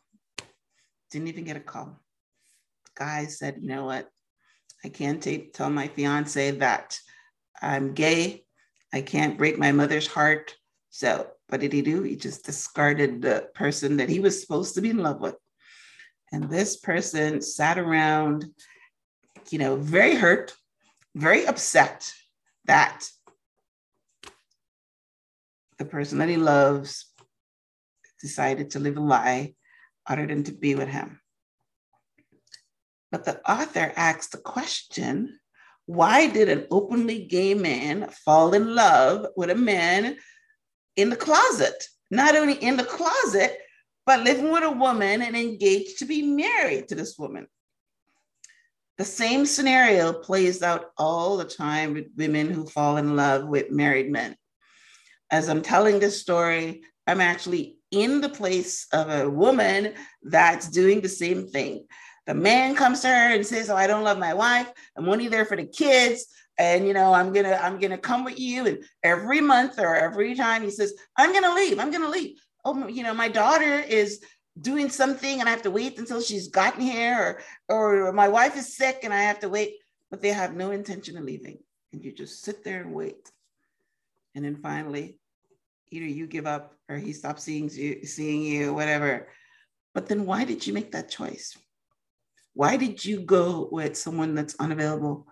Didn't 1.11 1.27
even 1.27 1.43
get 1.43 1.57
a 1.57 1.61
call. 1.61 2.01
The 2.85 3.05
guy 3.05 3.25
said, 3.25 3.59
you 3.61 3.67
know 3.69 3.85
what? 3.85 4.09
I 4.85 4.91
can't 4.91 5.21
t- 5.21 5.51
tell 5.53 5.71
my 5.71 5.89
fiance 5.89 6.53
that 6.53 7.01
I'm 7.61 7.95
gay. 7.95 8.45
I 8.95 9.01
can't 9.01 9.37
break 9.37 9.59
my 9.59 9.73
mother's 9.73 10.07
heart. 10.07 10.55
So, 10.91 11.27
what 11.49 11.61
did 11.61 11.73
he 11.73 11.83
do? 11.83 12.05
He 12.05 12.15
just 12.15 12.47
discarded 12.47 13.21
the 13.21 13.49
person 13.55 13.97
that 13.97 14.09
he 14.09 14.21
was 14.21 14.41
supposed 14.41 14.77
to 14.77 14.81
be 14.81 14.91
in 14.91 14.99
love 14.99 15.21
with. 15.21 15.35
And 16.31 16.49
this 16.49 16.77
person 16.77 17.43
sat 17.43 17.77
around, 17.77 18.47
you 19.51 19.59
know, 19.59 19.75
very 19.75 20.15
hurt, 20.15 20.55
very 21.17 21.45
upset 21.45 22.09
that 22.67 23.05
the 25.79 25.85
person 25.85 26.19
that 26.19 26.29
he 26.29 26.37
loves 26.37 27.07
decided 28.21 28.71
to 28.71 28.81
live 28.81 28.97
a 28.97 29.01
lie 29.01 29.55
other 30.07 30.27
than 30.27 30.45
to 30.45 30.53
be 30.53 30.75
with 30.75 30.89
him. 30.89 31.21
But 33.11 33.25
the 33.25 33.41
author 33.51 33.93
asks 33.97 34.29
the 34.29 34.39
question 34.39 35.39
why 35.87 36.29
did 36.29 36.51
an 36.51 36.67
openly 36.71 37.25
gay 37.25 37.55
man 37.55 38.11
fall 38.25 38.53
in 38.53 38.75
love 38.75 39.27
with 39.37 39.49
a 39.49 39.55
man 39.55 40.19
in 40.97 41.09
the 41.09 41.17
closet? 41.17 41.83
Not 42.11 42.37
only 42.37 42.55
in 42.55 42.77
the 42.77 42.85
closet, 42.85 43.59
but 44.05 44.23
living 44.23 44.51
with 44.51 44.65
a 44.65 44.71
woman 44.71 45.23
and 45.23 45.35
engaged 45.35 45.99
to 45.99 46.05
be 46.05 46.23
married 46.23 46.89
to 46.89 46.95
this 46.95 47.19
woman. 47.19 47.47
The 48.99 49.05
same 49.05 49.47
scenario 49.47 50.13
plays 50.13 50.63
out 50.63 50.91
all 50.99 51.39
the 51.39 51.45
time 51.45 51.95
with 51.95 52.09
women 52.17 52.51
who 52.51 52.67
fall 52.67 52.99
in 52.99 53.17
love 53.17 53.47
with 53.47 53.71
married 53.71 54.11
men. 54.11 54.37
As 55.31 55.49
I'm 55.49 55.63
telling 55.63 55.99
this 55.99 56.21
story, 56.21 56.83
I'm 57.07 57.21
actually 57.21 57.77
in 57.91 58.21
the 58.21 58.29
place 58.29 58.87
of 58.93 59.09
a 59.11 59.29
woman 59.29 59.95
that's 60.23 60.69
doing 60.69 61.01
the 61.01 61.09
same 61.09 61.49
thing. 61.49 61.87
The 62.27 62.35
man 62.35 62.75
comes 62.75 63.01
to 63.01 63.09
her 63.09 63.35
and 63.35 63.47
says, 63.47 63.71
"Oh, 63.71 63.77
I 63.77 63.87
don't 63.87 64.05
love 64.05 64.19
my 64.19 64.35
wife. 64.35 64.71
I'm 64.97 65.09
only 65.09 65.29
there 65.29 65.47
for 65.47 65.57
the 65.57 65.67
kids." 65.67 66.27
And 66.59 66.87
you 66.87 66.93
know, 66.93 67.15
I'm 67.15 67.33
gonna, 67.33 67.59
I'm 67.63 67.79
gonna 67.79 67.99
come 67.99 68.25
with 68.25 68.39
you. 68.39 68.67
And 68.67 68.85
every 69.03 69.41
month 69.41 69.79
or 69.79 69.95
every 69.95 70.35
time 70.35 70.63
he 70.63 70.71
says, 70.71 70.93
I'm 71.17 71.33
gonna 71.33 71.55
leave, 71.55 71.79
I'm 71.79 71.91
gonna 71.93 72.09
leave. 72.09 72.37
Oh, 72.65 72.89
you 72.89 73.03
know, 73.05 73.15
my 73.15 73.29
daughter 73.29 73.79
is 73.79 74.21
doing 74.61 74.91
something 74.91 75.39
and 75.39 75.49
I 75.49 75.53
have 75.53 75.63
to 75.63 75.71
wait 75.71 75.99
until 75.99 76.21
she's 76.21 76.49
gotten 76.49 76.81
here, 76.81 77.41
or 77.69 78.07
or 78.07 78.13
my 78.13 78.29
wife 78.29 78.57
is 78.57 78.77
sick 78.77 79.01
and 79.05 79.15
I 79.15 79.23
have 79.23 79.41
to 79.41 79.49
wait, 79.49 79.75
but 80.11 80.21
they 80.21 80.31
have 80.31 80.55
no 80.55 80.73
intention 80.73 81.17
of 81.17 81.25
leaving. 81.25 81.59
And 81.93 82.05
you 82.05 82.13
just 82.13 82.43
sit 82.43 82.65
there 82.65 82.81
and 82.83 82.93
wait. 82.93 83.31
And 84.35 84.45
then 84.45 84.57
finally, 84.57 85.19
either 85.91 86.07
you 86.07 86.27
give 86.27 86.47
up 86.47 86.75
or 86.89 86.97
he 86.97 87.13
stops 87.13 87.43
seeing 87.43 87.71
you, 87.71 88.05
seeing 88.05 88.43
you, 88.43 88.75
whatever. 88.75 89.29
But 89.95 90.07
then 90.07 90.27
why 90.27 90.45
did 90.45 90.67
you 90.67 90.73
make 90.73 90.93
that 90.93 91.11
choice? 91.11 91.57
Why 92.55 92.77
did 92.77 93.05
you 93.05 93.21
go 93.21 93.69
with 93.71 93.97
someone 93.97 94.35
that's 94.35 94.57
unavailable, 94.59 95.27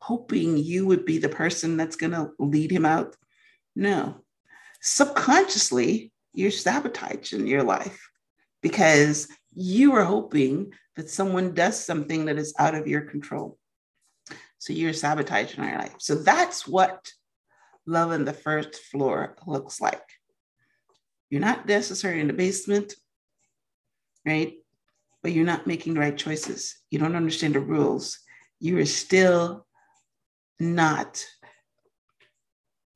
hoping 0.00 0.56
you 0.56 0.86
would 0.86 1.04
be 1.04 1.18
the 1.18 1.28
person 1.28 1.76
that's 1.76 1.96
going 1.96 2.12
to 2.12 2.30
lead 2.38 2.70
him 2.70 2.86
out? 2.86 3.16
No. 3.74 4.24
Subconsciously, 4.80 6.12
you're 6.32 6.50
sabotaging 6.50 7.46
your 7.46 7.64
life 7.64 8.10
because 8.62 9.28
you 9.54 9.94
are 9.94 10.04
hoping 10.04 10.72
that 10.96 11.10
someone 11.10 11.52
does 11.52 11.84
something 11.84 12.26
that 12.26 12.38
is 12.38 12.54
out 12.58 12.74
of 12.74 12.86
your 12.86 13.02
control. 13.02 13.58
So 14.58 14.72
you're 14.72 14.92
sabotaging 14.92 15.62
your 15.62 15.78
life. 15.78 15.94
So 15.98 16.16
that's 16.16 16.66
what 16.66 17.10
love 17.88 18.12
on 18.12 18.24
the 18.24 18.32
first 18.32 18.76
floor 18.76 19.36
looks 19.46 19.80
like. 19.80 20.02
You're 21.30 21.40
not 21.40 21.66
necessarily 21.66 22.20
in 22.20 22.28
the 22.28 22.32
basement, 22.32 22.94
right? 24.26 24.54
but 25.22 25.32
you're 25.32 25.44
not 25.44 25.66
making 25.66 25.94
the 25.94 26.00
right 26.00 26.16
choices. 26.16 26.76
You 26.90 26.98
don't 26.98 27.16
understand 27.16 27.54
the 27.54 27.60
rules. 27.60 28.18
You 28.60 28.78
are 28.78 28.86
still 28.86 29.66
not 30.60 31.24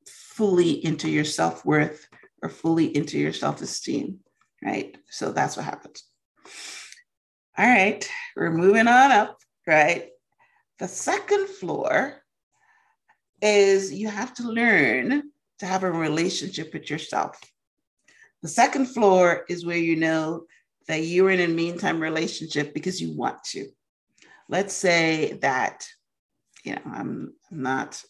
fully 0.07 0.83
into 0.83 1.09
your 1.09 1.25
self 1.25 1.65
worth 1.65 2.07
or 2.41 2.49
fully 2.49 2.95
into 2.95 3.17
your 3.19 3.33
self 3.33 3.61
esteem, 3.61 4.19
right? 4.63 4.97
So 5.09 5.31
that's 5.31 5.55
what 5.57 5.65
happens. 5.65 6.03
All 7.57 7.67
right, 7.67 8.07
we're 8.35 8.51
moving 8.51 8.87
on 8.87 9.11
up, 9.11 9.37
right? 9.67 10.09
The 10.79 10.87
second 10.87 11.47
floor 11.47 12.22
is 13.43 13.93
you 13.93 14.07
have 14.07 14.33
to 14.35 14.49
learn 14.49 15.23
to 15.59 15.65
have 15.65 15.83
a 15.83 15.91
relationship 15.91 16.73
with 16.73 16.89
yourself. 16.89 17.37
The 18.41 18.47
second 18.47 18.87
floor 18.87 19.45
is 19.49 19.65
where 19.65 19.77
you 19.77 19.97
know 19.97 20.45
that 20.87 21.03
you're 21.03 21.29
in 21.29 21.39
a 21.39 21.47
meantime 21.47 21.99
relationship 21.99 22.73
because 22.73 23.01
you 23.01 23.15
want 23.15 23.43
to. 23.51 23.67
Let's 24.49 24.73
say 24.73 25.33
that, 25.41 25.87
you 26.63 26.75
know, 26.75 26.81
I'm 26.85 27.33
not, 27.51 28.01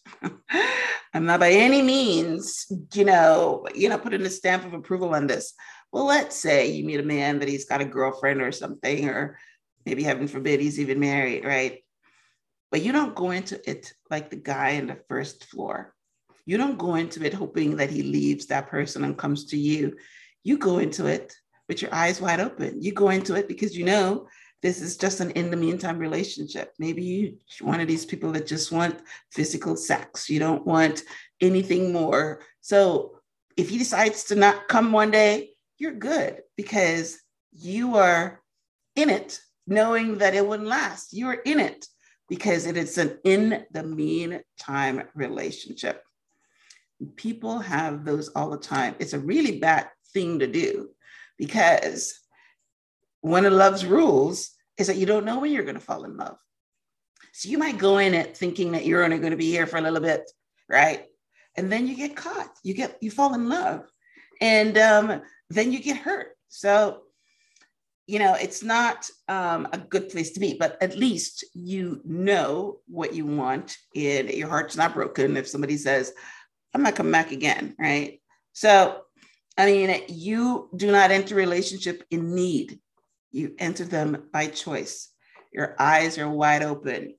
I'm 1.14 1.26
not 1.26 1.40
by 1.40 1.50
any 1.50 1.82
means, 1.82 2.66
you 2.92 3.04
know, 3.04 3.66
you 3.74 3.88
know, 3.88 3.98
putting 3.98 4.22
a 4.22 4.30
stamp 4.30 4.64
of 4.64 4.74
approval 4.74 5.14
on 5.14 5.26
this. 5.26 5.54
Well, 5.92 6.06
let's 6.06 6.36
say 6.36 6.70
you 6.70 6.84
meet 6.84 7.00
a 7.00 7.04
man 7.04 7.38
that 7.40 7.48
he's 7.48 7.66
got 7.66 7.80
a 7.80 7.84
girlfriend 7.84 8.40
or 8.40 8.50
something, 8.50 9.08
or 9.08 9.38
maybe 9.86 10.02
heaven 10.02 10.26
forbid 10.26 10.60
he's 10.60 10.80
even 10.80 10.98
married, 10.98 11.44
right? 11.44 11.83
But 12.74 12.82
you 12.82 12.90
don't 12.90 13.14
go 13.14 13.30
into 13.30 13.70
it 13.70 13.92
like 14.10 14.30
the 14.30 14.36
guy 14.36 14.70
in 14.70 14.88
the 14.88 14.98
first 15.08 15.44
floor. 15.44 15.94
You 16.44 16.56
don't 16.56 16.76
go 16.76 16.96
into 16.96 17.24
it 17.24 17.32
hoping 17.32 17.76
that 17.76 17.88
he 17.88 18.02
leaves 18.02 18.46
that 18.46 18.66
person 18.66 19.04
and 19.04 19.16
comes 19.16 19.44
to 19.50 19.56
you. 19.56 19.96
You 20.42 20.58
go 20.58 20.78
into 20.78 21.06
it 21.06 21.32
with 21.68 21.82
your 21.82 21.94
eyes 21.94 22.20
wide 22.20 22.40
open. 22.40 22.82
You 22.82 22.90
go 22.90 23.10
into 23.10 23.36
it 23.36 23.46
because 23.46 23.76
you 23.76 23.84
know 23.84 24.26
this 24.60 24.82
is 24.82 24.96
just 24.96 25.20
an 25.20 25.30
in 25.38 25.52
the 25.52 25.56
meantime 25.56 25.98
relationship. 25.98 26.72
Maybe 26.80 27.04
you 27.04 27.38
one 27.60 27.78
of 27.78 27.86
these 27.86 28.04
people 28.04 28.32
that 28.32 28.48
just 28.48 28.72
want 28.72 29.02
physical 29.30 29.76
sex. 29.76 30.28
You 30.28 30.40
don't 30.40 30.66
want 30.66 31.04
anything 31.40 31.92
more. 31.92 32.40
So 32.60 33.20
if 33.56 33.68
he 33.68 33.78
decides 33.78 34.24
to 34.24 34.34
not 34.34 34.66
come 34.66 34.90
one 34.90 35.12
day, 35.12 35.50
you're 35.78 35.92
good 35.92 36.40
because 36.56 37.20
you 37.52 37.94
are 37.98 38.42
in 38.96 39.10
it 39.10 39.38
knowing 39.64 40.18
that 40.18 40.34
it 40.34 40.44
wouldn't 40.44 40.68
last. 40.68 41.12
You 41.12 41.28
are 41.28 41.34
in 41.34 41.60
it 41.60 41.86
because 42.28 42.66
it 42.66 42.76
is 42.76 42.98
an 42.98 43.18
in 43.24 43.64
the 43.72 43.82
meantime 43.82 45.02
relationship. 45.14 46.02
People 47.16 47.58
have 47.58 48.04
those 48.04 48.28
all 48.28 48.50
the 48.50 48.58
time. 48.58 48.94
It's 48.98 49.12
a 49.12 49.18
really 49.18 49.58
bad 49.58 49.88
thing 50.12 50.38
to 50.38 50.46
do 50.46 50.90
because 51.38 52.18
one 53.20 53.44
of 53.44 53.52
love's 53.52 53.84
rules 53.84 54.50
is 54.78 54.86
that 54.86 54.96
you 54.96 55.06
don't 55.06 55.24
know 55.24 55.40
when 55.40 55.52
you're 55.52 55.64
going 55.64 55.74
to 55.74 55.80
fall 55.80 56.04
in 56.04 56.16
love. 56.16 56.36
So 57.32 57.48
you 57.48 57.58
might 57.58 57.78
go 57.78 57.98
in 57.98 58.14
it 58.14 58.36
thinking 58.36 58.72
that 58.72 58.86
you're 58.86 59.04
only 59.04 59.18
going 59.18 59.32
to 59.32 59.36
be 59.36 59.50
here 59.50 59.66
for 59.66 59.76
a 59.76 59.80
little 59.80 60.00
bit, 60.00 60.30
right? 60.68 61.04
And 61.56 61.70
then 61.70 61.86
you 61.86 61.96
get 61.96 62.16
caught. 62.16 62.50
You 62.62 62.74
get 62.74 62.96
you 63.00 63.10
fall 63.10 63.34
in 63.34 63.48
love, 63.48 63.86
and 64.40 64.76
um, 64.78 65.22
then 65.50 65.72
you 65.72 65.80
get 65.80 65.96
hurt. 65.96 66.36
So 66.48 67.02
you 68.06 68.18
know 68.18 68.34
it's 68.34 68.62
not 68.62 69.08
um, 69.28 69.66
a 69.72 69.78
good 69.78 70.08
place 70.08 70.32
to 70.32 70.40
be 70.40 70.56
but 70.58 70.76
at 70.82 70.96
least 70.96 71.44
you 71.54 72.00
know 72.04 72.78
what 72.86 73.14
you 73.14 73.24
want 73.24 73.76
and 73.96 74.30
your 74.30 74.48
heart's 74.48 74.76
not 74.76 74.94
broken 74.94 75.36
if 75.36 75.48
somebody 75.48 75.76
says 75.76 76.12
i'm 76.74 76.82
not 76.82 76.94
coming 76.94 77.12
back 77.12 77.32
again 77.32 77.74
right 77.78 78.20
so 78.52 79.04
I 79.56 79.66
mean, 79.66 80.02
you 80.08 80.68
do 80.74 80.90
not 80.90 81.10
enter 81.10 81.34
relationship 81.34 82.02
in 82.10 82.34
need. 82.34 82.80
You 83.30 83.54
enter 83.58 83.84
them 83.84 84.28
by 84.32 84.48
choice. 84.48 85.10
Your 85.52 85.76
eyes 85.78 86.18
are 86.18 86.28
wide 86.28 86.62
open. 86.62 87.14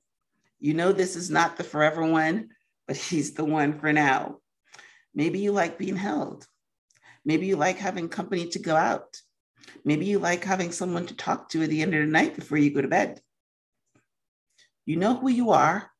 You 0.58 0.74
know 0.74 0.92
this 0.92 1.16
is 1.16 1.30
not 1.30 1.56
the 1.56 1.64
forever 1.64 2.04
one, 2.04 2.48
but 2.86 2.96
he's 2.96 3.32
the 3.32 3.44
one 3.44 3.78
for 3.78 3.92
now. 3.92 4.38
Maybe 5.14 5.38
you 5.38 5.52
like 5.52 5.78
being 5.78 5.96
held. 5.96 6.46
Maybe 7.24 7.46
you 7.46 7.56
like 7.56 7.78
having 7.78 8.08
company 8.08 8.48
to 8.48 8.58
go 8.58 8.76
out. 8.76 9.16
Maybe 9.84 10.06
you 10.06 10.18
like 10.18 10.44
having 10.44 10.72
someone 10.72 11.06
to 11.06 11.14
talk 11.14 11.48
to 11.50 11.62
at 11.62 11.70
the 11.70 11.82
end 11.82 11.94
of 11.94 12.00
the 12.00 12.06
night 12.06 12.34
before 12.36 12.58
you 12.58 12.70
go 12.70 12.82
to 12.82 12.88
bed. 12.88 13.20
You 14.84 14.96
know 14.96 15.16
who 15.16 15.28
you 15.28 15.50
are, 15.50 15.90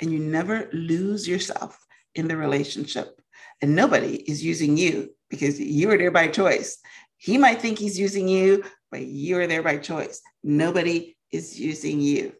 and 0.00 0.12
you 0.12 0.18
never 0.18 0.68
lose 0.72 1.26
yourself 1.26 1.78
in 2.14 2.28
the 2.28 2.36
relationship. 2.36 3.20
And 3.60 3.74
nobody 3.74 4.16
is 4.16 4.44
using 4.44 4.76
you 4.76 5.10
because 5.30 5.58
you 5.58 5.90
are 5.90 5.98
there 5.98 6.10
by 6.10 6.28
choice. 6.28 6.78
He 7.16 7.38
might 7.38 7.60
think 7.60 7.78
he's 7.78 7.98
using 7.98 8.28
you, 8.28 8.64
but 8.90 9.02
you 9.02 9.38
are 9.38 9.46
there 9.46 9.62
by 9.62 9.78
choice. 9.78 10.20
Nobody 10.44 11.16
is 11.32 11.58
using 11.58 12.00
you. 12.00 12.32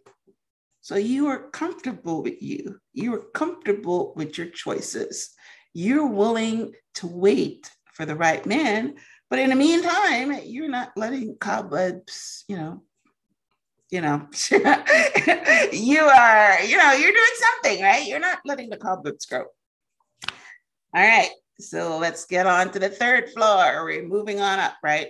So 0.80 0.96
you 0.96 1.26
are 1.26 1.50
comfortable 1.50 2.22
with 2.22 2.42
you. 2.42 2.78
You 2.92 3.14
are 3.14 3.24
comfortable 3.34 4.14
with 4.16 4.38
your 4.38 4.46
choices. 4.48 5.30
You're 5.74 6.06
willing 6.06 6.72
to 6.94 7.06
wait 7.06 7.70
for 7.98 8.06
the 8.06 8.14
right 8.14 8.46
man. 8.46 8.94
But 9.28 9.40
in 9.40 9.50
the 9.50 9.56
meantime, 9.56 10.32
you're 10.44 10.70
not 10.70 10.92
letting 10.96 11.36
cobwebs, 11.38 12.44
you 12.48 12.56
know, 12.56 12.82
you 13.90 14.00
know, 14.00 14.26
you 15.72 16.00
are, 16.00 16.62
you 16.62 16.76
know, 16.76 16.92
you're 16.92 17.12
doing 17.12 17.36
something, 17.36 17.82
right? 17.82 18.06
You're 18.06 18.20
not 18.20 18.38
letting 18.44 18.70
the 18.70 18.76
cobwebs 18.76 19.26
grow. 19.26 19.46
All 20.94 21.06
right. 21.06 21.30
So 21.58 21.98
let's 21.98 22.24
get 22.24 22.46
on 22.46 22.70
to 22.70 22.78
the 22.78 22.88
third 22.88 23.30
floor. 23.30 23.84
We're 23.84 24.06
moving 24.06 24.40
on 24.40 24.60
up, 24.60 24.76
right? 24.82 25.08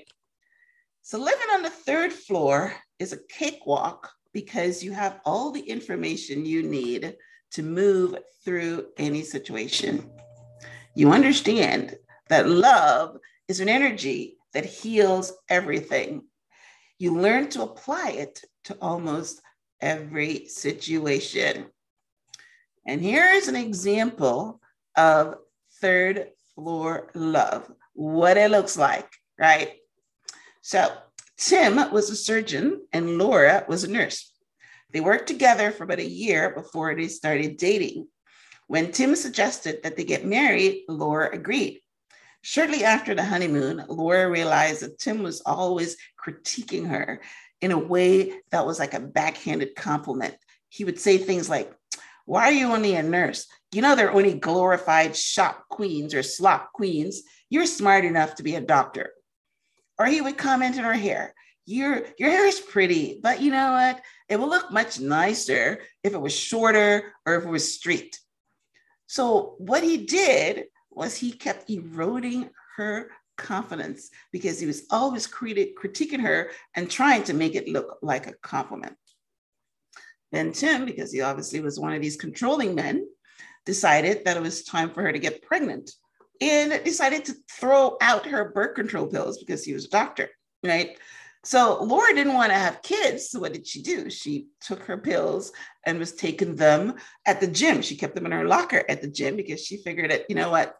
So 1.03 1.19
living 1.19 1.47
on 1.53 1.63
the 1.63 1.71
third 1.71 2.13
floor 2.13 2.73
is 2.99 3.13
a 3.13 3.23
cakewalk 3.29 4.11
because 4.33 4.83
you 4.83 4.93
have 4.93 5.21
all 5.27 5.51
the 5.51 5.61
information 5.61 6.47
you 6.47 6.63
need 6.63 7.17
to 7.51 7.63
move 7.63 8.17
through 8.45 8.87
any 8.97 9.23
situation. 9.23 10.11
You 10.95 11.13
understand 11.13 11.99
that 12.29 12.49
love 12.49 13.19
is 13.49 13.61
an 13.61 13.69
energy 13.69 14.37
that 14.53 14.65
heals 14.65 15.33
everything. 15.49 16.23
You 16.99 17.19
learn 17.19 17.49
to 17.51 17.63
apply 17.63 18.11
it 18.11 18.43
to 18.65 18.77
almost 18.81 19.41
every 19.81 20.47
situation. 20.49 21.67
And 22.87 23.01
here 23.01 23.29
is 23.33 23.49
an 23.49 23.57
example 23.57 24.61
of 24.97 25.37
third 25.81 26.31
floor 26.55 27.11
love, 27.15 27.71
what 27.95 28.37
it 28.37 28.51
looks 28.51 28.77
like, 28.77 29.09
right? 29.39 29.75
So 30.63 30.93
Tim 31.37 31.93
was 31.93 32.11
a 32.11 32.17
surgeon 32.17 32.83
and 32.93 33.19
Laura 33.19 33.65
was 33.69 33.85
a 33.85 33.91
nurse. 33.91 34.33
They 34.93 35.01
worked 35.01 35.29
together 35.29 35.71
for 35.71 35.85
about 35.85 35.99
a 35.99 36.09
year 36.09 36.51
before 36.55 36.95
they 36.95 37.09
started 37.09 37.59
dating. 37.59 38.09
When 38.67 38.91
Tim 38.91 39.15
suggested 39.15 39.83
that 39.83 39.97
they 39.97 40.05
get 40.05 40.27
married, 40.27 40.85
Laura 40.89 41.31
agreed. 41.33 41.81
Shortly 42.43 42.85
after 42.85 43.15
the 43.15 43.25
honeymoon, 43.25 43.85
Laura 43.89 44.31
realized 44.31 44.83
that 44.83 44.99
Tim 44.99 45.23
was 45.23 45.41
always 45.41 45.97
critiquing 46.23 46.89
her 46.89 47.21
in 47.61 47.73
a 47.73 47.79
way 47.79 48.41
that 48.51 48.67
was 48.67 48.79
like 48.79 48.95
a 48.95 49.01
backhanded 49.01 49.75
compliment. 49.75 50.37
He 50.69 50.85
would 50.85 51.01
say 51.01 51.19
things 51.19 51.49
like, 51.49 51.73
Why 52.27 52.45
are 52.49 52.53
you 52.53 52.73
only 52.73 52.95
a 52.95 53.03
nurse? 53.03 53.47
You 53.73 53.83
know, 53.83 53.97
they're 53.97 54.13
only 54.13 54.35
glorified 54.35 55.17
shop 55.17 55.65
queens 55.69 56.15
or 56.15 56.23
slop 56.23 56.73
queens. 56.73 57.23
You're 57.51 57.67
smart 57.67 58.05
enough 58.05 58.37
to 58.37 58.43
be 58.43 58.55
a 58.55 58.61
doctor. 58.61 59.11
Or 59.99 60.07
he 60.07 60.21
would 60.21 60.39
comment 60.39 60.79
on 60.79 60.85
her 60.85 60.95
hair. 60.95 61.35
Your, 61.67 62.05
your 62.19 62.31
hair 62.31 62.47
is 62.47 62.61
pretty, 62.61 63.21
but 63.23 63.43
you 63.43 63.51
know 63.51 63.73
what? 63.73 64.01
It 64.29 64.37
will 64.37 64.49
look 64.49 64.71
much 64.71 65.01
nicer 65.01 65.81
if 66.03 66.15
it 66.15 66.21
was 66.21 66.35
shorter 66.35 67.13
or 67.27 67.35
if 67.37 67.45
it 67.45 67.51
was 67.51 67.75
straight. 67.75 68.19
So, 69.07 69.55
what 69.59 69.83
he 69.83 69.99
did 70.07 70.65
was 70.91 71.17
he 71.17 71.33
kept 71.33 71.71
eroding 71.71 72.51
her 72.77 73.11
confidence 73.37 74.11
because 74.33 74.59
he 74.59 74.67
was 74.67 74.85
always 74.91 75.27
critiquing 75.27 76.21
her 76.21 76.51
and 76.75 76.91
trying 76.91 77.23
to 77.25 77.35
make 77.35 77.55
it 77.55 77.69
look 77.69 77.99
like 78.03 78.27
a 78.27 78.35
compliment. 78.43 78.97
Then 80.33 80.53
Tim, 80.53 80.85
because 80.85 81.13
he 81.13 81.23
obviously 81.23 81.61
was 81.61 81.81
one 81.81 81.95
of 81.95 82.03
these 82.03 82.17
controlling 82.17 82.75
men, 82.75 83.09
decided 83.65 84.25
that 84.25 84.37
it 84.37 84.43
was 84.43 84.65
time 84.65 84.91
for 84.91 85.03
her 85.03 85.13
to 85.13 85.19
get 85.19 85.43
pregnant 85.43 85.91
and 86.41 86.83
decided 86.85 87.25
to 87.25 87.35
throw 87.51 87.97
out 88.01 88.27
her 88.27 88.51
birth 88.53 88.75
control 88.75 89.07
pills 89.07 89.39
because 89.39 89.65
he 89.65 89.73
was 89.73 89.87
a 89.87 89.91
doctor, 89.91 90.29
right? 90.65 90.99
So 91.49 91.83
Laura 91.83 92.13
didn't 92.13 92.35
want 92.35 92.53
to 92.53 92.59
have 92.59 92.83
kids. 92.83 93.31
So 93.31 93.41
what 93.41 93.55
did 93.55 93.67
she 93.67 93.81
do? 93.81 94.11
She 94.11 94.49
took 94.61 94.83
her 94.83 94.99
pills 94.99 95.51
and 95.87 95.99
was 95.99 96.13
taking 96.13 96.57
them 96.57 96.97
at 97.25 97.41
the 97.41 97.47
gym. 97.47 97.81
She 97.81 97.97
kept 97.97 98.15
them 98.15 98.27
in 98.27 98.33
her 98.33 98.47
locker 98.47 98.85
at 98.87 99.01
the 99.01 99.09
gym 99.09 99.35
because 99.37 99.65
she 99.65 99.79
figured 99.79 100.11
that, 100.11 100.27
you 100.29 100.35
know 100.35 100.51
what? 100.51 100.77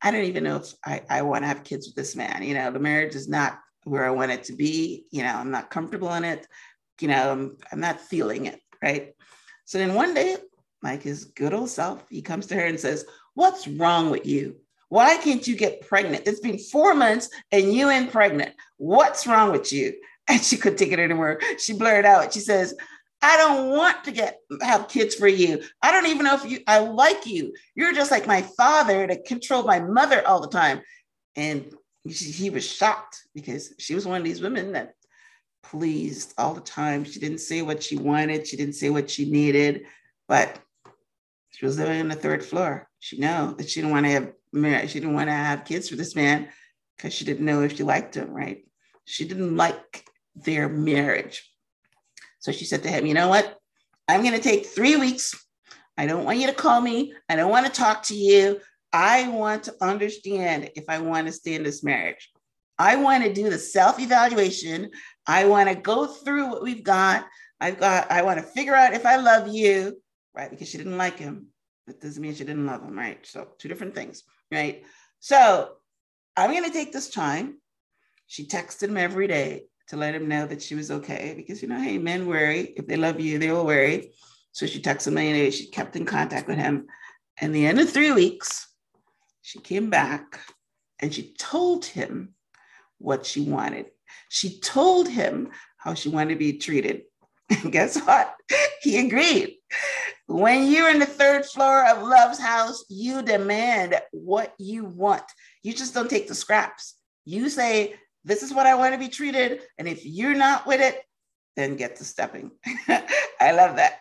I 0.00 0.10
don't 0.10 0.24
even 0.24 0.44
know 0.44 0.56
if 0.56 0.72
I, 0.82 1.02
I 1.10 1.20
want 1.20 1.42
to 1.42 1.48
have 1.48 1.64
kids 1.64 1.86
with 1.86 1.96
this 1.96 2.16
man. 2.16 2.42
You 2.42 2.54
know, 2.54 2.70
the 2.70 2.78
marriage 2.78 3.14
is 3.14 3.28
not 3.28 3.58
where 3.84 4.06
I 4.06 4.10
want 4.10 4.32
it 4.32 4.44
to 4.44 4.54
be. 4.54 5.04
You 5.10 5.22
know, 5.22 5.34
I'm 5.34 5.50
not 5.50 5.68
comfortable 5.68 6.14
in 6.14 6.24
it. 6.24 6.46
You 6.98 7.08
know, 7.08 7.32
I'm, 7.32 7.58
I'm 7.70 7.80
not 7.80 8.00
feeling 8.00 8.46
it. 8.46 8.58
Right. 8.82 9.12
So 9.66 9.76
then 9.76 9.92
one 9.92 10.14
day 10.14 10.38
like 10.82 11.02
his 11.02 11.26
good 11.26 11.52
old 11.52 11.68
self, 11.68 12.06
he 12.08 12.22
comes 12.22 12.46
to 12.46 12.54
her 12.54 12.64
and 12.64 12.80
says, 12.80 13.04
What's 13.34 13.68
wrong 13.68 14.08
with 14.08 14.24
you? 14.24 14.56
Why 14.88 15.16
can't 15.16 15.46
you 15.46 15.56
get 15.56 15.86
pregnant? 15.86 16.26
It's 16.26 16.40
been 16.40 16.58
four 16.58 16.94
months 16.94 17.28
and 17.50 17.72
you 17.72 17.90
ain't 17.90 18.12
pregnant. 18.12 18.54
What's 18.76 19.26
wrong 19.26 19.52
with 19.52 19.72
you? 19.72 19.94
And 20.28 20.42
she 20.42 20.56
couldn't 20.56 20.78
take 20.78 20.90
it 20.90 20.98
anymore. 20.98 21.38
She 21.56 21.72
blurted 21.72 22.04
out, 22.04 22.34
she 22.34 22.40
says, 22.40 22.74
I 23.22 23.36
don't 23.36 23.70
want 23.70 24.02
to 24.04 24.10
get 24.10 24.40
have 24.60 24.88
kids 24.88 25.14
for 25.14 25.28
you. 25.28 25.62
I 25.82 25.92
don't 25.92 26.06
even 26.06 26.24
know 26.24 26.34
if 26.34 26.44
you 26.50 26.60
I 26.66 26.80
like 26.80 27.26
you. 27.26 27.54
You're 27.76 27.92
just 27.92 28.10
like 28.10 28.26
my 28.26 28.42
father 28.42 29.06
that 29.06 29.24
controlled 29.24 29.66
my 29.66 29.78
mother 29.78 30.26
all 30.26 30.40
the 30.40 30.48
time. 30.48 30.82
And 31.36 31.72
he 32.04 32.50
was 32.50 32.68
shocked 32.68 33.22
because 33.34 33.72
she 33.78 33.94
was 33.94 34.04
one 34.04 34.18
of 34.18 34.24
these 34.24 34.40
women 34.40 34.72
that 34.72 34.94
pleased 35.62 36.34
all 36.38 36.54
the 36.54 36.60
time. 36.60 37.04
She 37.04 37.20
didn't 37.20 37.38
say 37.38 37.62
what 37.62 37.82
she 37.82 37.96
wanted, 37.96 38.46
she 38.46 38.56
didn't 38.56 38.74
say 38.74 38.90
what 38.90 39.10
she 39.10 39.30
needed, 39.30 39.84
but 40.28 40.58
she 41.50 41.64
was 41.64 41.78
living 41.78 42.00
on 42.00 42.08
the 42.08 42.14
third 42.14 42.44
floor. 42.44 42.88
She 43.00 43.18
knew 43.18 43.54
that 43.56 43.68
she 43.68 43.80
didn't 43.80 43.92
want 43.92 44.06
to 44.06 44.12
have 44.12 44.32
married, 44.56 44.90
she 44.90 45.00
didn't 45.00 45.14
want 45.14 45.28
to 45.28 45.34
have 45.34 45.64
kids 45.64 45.90
with 45.90 45.98
this 45.98 46.16
man 46.16 46.48
because 46.96 47.12
she 47.12 47.24
didn't 47.24 47.44
know 47.44 47.62
if 47.62 47.76
she 47.76 47.82
liked 47.82 48.16
him, 48.16 48.30
right? 48.30 48.64
She 49.04 49.26
didn't 49.26 49.56
like 49.56 50.04
their 50.34 50.68
marriage. 50.68 51.50
So 52.40 52.52
she 52.52 52.64
said 52.64 52.82
to 52.82 52.88
him, 52.88 53.06
You 53.06 53.14
know 53.14 53.28
what? 53.28 53.58
I'm 54.08 54.22
going 54.22 54.34
to 54.34 54.40
take 54.40 54.66
three 54.66 54.96
weeks. 54.96 55.34
I 55.96 56.06
don't 56.06 56.24
want 56.24 56.38
you 56.38 56.46
to 56.46 56.52
call 56.52 56.80
me. 56.80 57.14
I 57.28 57.36
don't 57.36 57.50
want 57.50 57.66
to 57.66 57.72
talk 57.72 58.02
to 58.04 58.14
you. 58.14 58.60
I 58.92 59.28
want 59.28 59.64
to 59.64 59.74
understand 59.80 60.70
if 60.76 60.84
I 60.88 60.98
want 60.98 61.26
to 61.26 61.32
stay 61.32 61.54
in 61.54 61.62
this 61.62 61.82
marriage. 61.82 62.30
I 62.78 62.96
want 62.96 63.24
to 63.24 63.32
do 63.32 63.48
the 63.50 63.58
self 63.58 63.98
evaluation. 63.98 64.90
I 65.26 65.46
want 65.46 65.68
to 65.68 65.74
go 65.74 66.06
through 66.06 66.50
what 66.50 66.62
we've 66.62 66.84
got. 66.84 67.26
I've 67.60 67.80
got, 67.80 68.10
I 68.10 68.22
want 68.22 68.38
to 68.38 68.44
figure 68.44 68.74
out 68.74 68.94
if 68.94 69.06
I 69.06 69.16
love 69.16 69.48
you, 69.48 70.00
right? 70.34 70.50
Because 70.50 70.68
she 70.68 70.78
didn't 70.78 70.98
like 70.98 71.18
him. 71.18 71.48
That 71.86 72.00
doesn't 72.00 72.20
mean 72.20 72.34
she 72.34 72.44
didn't 72.44 72.66
love 72.66 72.82
him, 72.82 72.96
right? 72.98 73.24
So, 73.24 73.48
two 73.58 73.68
different 73.68 73.94
things, 73.94 74.24
right? 74.52 74.84
So, 75.20 75.72
I'm 76.36 76.50
going 76.50 76.64
to 76.64 76.70
take 76.70 76.92
this 76.92 77.10
time. 77.10 77.58
She 78.26 78.46
texted 78.46 78.88
him 78.88 78.96
every 78.96 79.26
day 79.26 79.64
to 79.88 79.96
let 79.96 80.14
him 80.14 80.28
know 80.28 80.46
that 80.46 80.60
she 80.60 80.74
was 80.74 80.90
okay 80.90 81.34
because, 81.36 81.62
you 81.62 81.68
know, 81.68 81.80
hey, 81.80 81.98
men 81.98 82.26
worry. 82.26 82.74
If 82.76 82.86
they 82.86 82.96
love 82.96 83.20
you, 83.20 83.38
they 83.38 83.50
will 83.50 83.64
worry. 83.64 84.12
So, 84.52 84.66
she 84.66 84.80
texted 84.80 85.08
him 85.08 85.18
anyway. 85.18 85.50
She 85.50 85.70
kept 85.70 85.96
in 85.96 86.04
contact 86.04 86.48
with 86.48 86.58
him. 86.58 86.86
And 87.40 87.54
the 87.54 87.66
end 87.66 87.80
of 87.80 87.90
three 87.90 88.12
weeks, 88.12 88.66
she 89.42 89.60
came 89.60 89.90
back 89.90 90.40
and 90.98 91.12
she 91.12 91.34
told 91.38 91.84
him 91.84 92.34
what 92.98 93.26
she 93.26 93.42
wanted. 93.42 93.86
She 94.28 94.58
told 94.60 95.08
him 95.08 95.50
how 95.76 95.94
she 95.94 96.08
wanted 96.08 96.34
to 96.34 96.38
be 96.38 96.58
treated. 96.58 97.02
And 97.48 97.70
guess 97.70 97.96
what? 98.00 98.34
He 98.82 98.98
agreed. 98.98 99.58
When 100.26 100.70
you're 100.70 100.90
in 100.90 100.98
the 100.98 101.06
third 101.06 101.44
floor 101.46 101.86
of 101.88 102.02
love's 102.02 102.40
house, 102.40 102.84
you 102.88 103.22
demand 103.22 104.00
what 104.10 104.54
you 104.58 104.84
want. 104.84 105.22
You 105.62 105.72
just 105.72 105.94
don't 105.94 106.10
take 106.10 106.26
the 106.26 106.34
scraps. 106.34 106.96
You 107.24 107.48
say, 107.48 107.94
This 108.24 108.42
is 108.42 108.52
what 108.52 108.66
I 108.66 108.74
want 108.74 108.92
to 108.94 108.98
be 108.98 109.08
treated. 109.08 109.60
And 109.78 109.86
if 109.86 110.04
you're 110.04 110.34
not 110.34 110.66
with 110.66 110.80
it, 110.80 111.00
then 111.54 111.76
get 111.76 111.96
to 111.96 112.04
stepping. 112.04 112.50
I 112.88 113.52
love 113.52 113.76
that. 113.76 114.00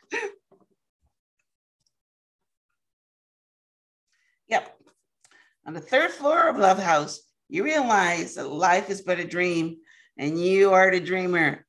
Yep. 4.48 4.78
On 5.68 5.74
the 5.74 5.80
third 5.80 6.12
floor 6.12 6.50
of 6.50 6.58
Love 6.58 6.80
House, 6.80 7.22
you 7.50 7.64
realize 7.64 8.36
that 8.36 8.50
life 8.50 8.90
is 8.90 9.02
but 9.02 9.20
a 9.20 9.26
dream 9.26 9.78
and 10.18 10.40
you 10.40 10.72
are 10.72 10.92
the 10.92 11.00
dreamer. 11.00 11.65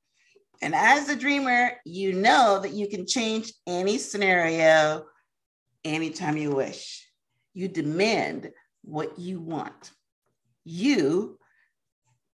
And 0.63 0.75
as 0.75 1.09
a 1.09 1.17
dreamer, 1.17 1.73
you 1.85 2.13
know 2.13 2.61
that 2.61 2.73
you 2.73 2.89
can 2.89 3.07
change 3.07 3.53
any 3.67 3.99
scenario 3.99 5.05
anytime 5.85 6.37
you 6.37 6.51
wish. 6.53 7.07
You 7.55 7.69
demand 7.69 8.53
what 8.83 9.19
you 9.19 9.41
want. 9.41 9.93
You 10.65 11.39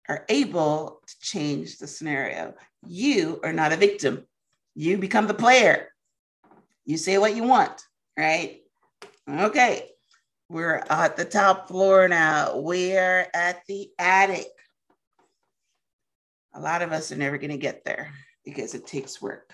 are 0.09 0.25
able 0.29 1.01
to 1.05 1.19
change 1.21 1.77
the 1.77 1.87
scenario. 1.87 2.53
You 2.85 3.39
are 3.43 3.53
not 3.53 3.73
a 3.73 3.77
victim. 3.77 4.25
You 4.75 4.97
become 4.97 5.27
the 5.27 5.33
player. 5.33 5.89
You 6.85 6.97
say 6.97 7.17
what 7.17 7.35
you 7.35 7.43
want, 7.43 7.81
right? 8.17 8.61
Okay. 9.29 9.89
We're 10.49 10.83
at 10.89 11.15
the 11.15 11.25
top 11.25 11.67
floor 11.67 12.07
now. 12.07 12.57
We're 12.57 13.27
at 13.33 13.63
the 13.67 13.89
attic. 13.97 14.47
A 16.55 16.59
lot 16.59 16.81
of 16.81 16.91
us 16.91 17.11
are 17.11 17.17
never 17.17 17.37
going 17.37 17.51
to 17.51 17.57
get 17.57 17.83
there 17.83 18.13
because 18.45 18.73
it 18.73 18.85
takes 18.85 19.21
work. 19.21 19.51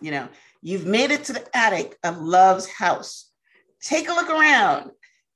You 0.00 0.12
know, 0.12 0.28
you've 0.62 0.86
made 0.86 1.10
it 1.10 1.24
to 1.24 1.32
the 1.32 1.56
attic 1.56 1.98
of 2.04 2.18
love's 2.18 2.68
house. 2.68 3.30
Take 3.80 4.08
a 4.08 4.14
look 4.14 4.30
around. 4.30 4.90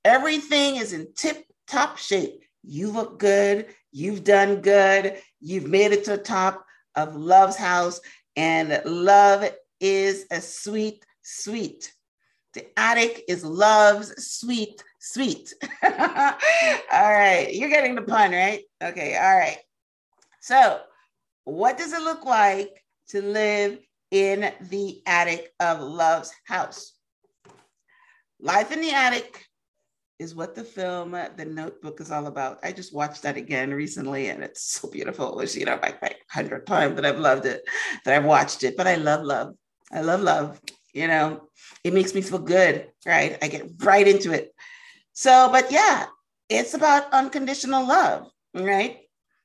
Everything 0.04 0.76
is 0.76 0.92
in 0.92 1.08
tip 1.14 1.44
top 1.66 1.98
shape. 1.98 2.42
You 2.62 2.90
look 2.90 3.18
good. 3.18 3.66
You've 3.90 4.24
done 4.24 4.60
good. 4.60 5.18
You've 5.40 5.66
made 5.66 5.92
it 5.92 6.04
to 6.04 6.12
the 6.12 6.22
top 6.22 6.64
of 6.94 7.16
love's 7.16 7.56
house, 7.56 8.00
and 8.36 8.80
love 8.84 9.50
is 9.80 10.26
a 10.30 10.40
sweet, 10.40 11.04
sweet. 11.22 11.92
The 12.54 12.66
attic 12.78 13.24
is 13.28 13.44
love's 13.44 14.12
sweet, 14.24 14.82
sweet. 14.98 15.52
all 15.82 15.90
right, 16.90 17.48
you're 17.52 17.70
getting 17.70 17.94
the 17.94 18.02
pun, 18.02 18.32
right? 18.32 18.62
Okay, 18.82 19.16
all 19.16 19.36
right. 19.36 19.58
So, 20.40 20.80
what 21.44 21.78
does 21.78 21.92
it 21.92 22.02
look 22.02 22.24
like 22.24 22.82
to 23.08 23.22
live 23.22 23.78
in 24.10 24.52
the 24.70 25.02
attic 25.06 25.52
of 25.60 25.80
love's 25.80 26.32
house? 26.44 26.92
Life 28.40 28.72
in 28.72 28.80
the 28.80 28.90
attic 28.90 29.46
is 30.18 30.34
what 30.34 30.54
the 30.54 30.64
film 30.64 31.12
The 31.36 31.44
Notebook 31.44 32.00
is 32.00 32.10
all 32.10 32.26
about. 32.26 32.58
I 32.62 32.72
just 32.72 32.94
watched 32.94 33.22
that 33.22 33.36
again 33.36 33.72
recently 33.74 34.28
and 34.28 34.42
it's 34.42 34.62
so 34.62 34.88
beautiful. 34.88 35.32
It 35.32 35.36
was, 35.36 35.56
you 35.56 35.64
know, 35.64 35.78
like, 35.82 36.00
my 36.00 36.14
hundredth 36.30 36.66
time 36.66 36.94
that 36.94 37.04
I've 37.04 37.18
loved 37.18 37.46
it, 37.46 37.62
that 38.04 38.14
I've 38.14 38.24
watched 38.24 38.62
it, 38.62 38.76
but 38.76 38.86
I 38.86 38.96
love 38.96 39.24
love. 39.24 39.54
I 39.92 40.00
love 40.00 40.20
love. 40.20 40.60
You 40.94 41.08
know, 41.08 41.48
it 41.84 41.94
makes 41.94 42.14
me 42.14 42.20
feel 42.20 42.38
good, 42.38 42.88
right? 43.06 43.38
I 43.42 43.48
get 43.48 43.70
right 43.82 44.06
into 44.06 44.32
it. 44.32 44.52
So, 45.12 45.48
but 45.50 45.72
yeah, 45.72 46.06
it's 46.48 46.74
about 46.74 47.12
unconditional 47.12 47.86
love, 47.86 48.30
right? 48.54 48.98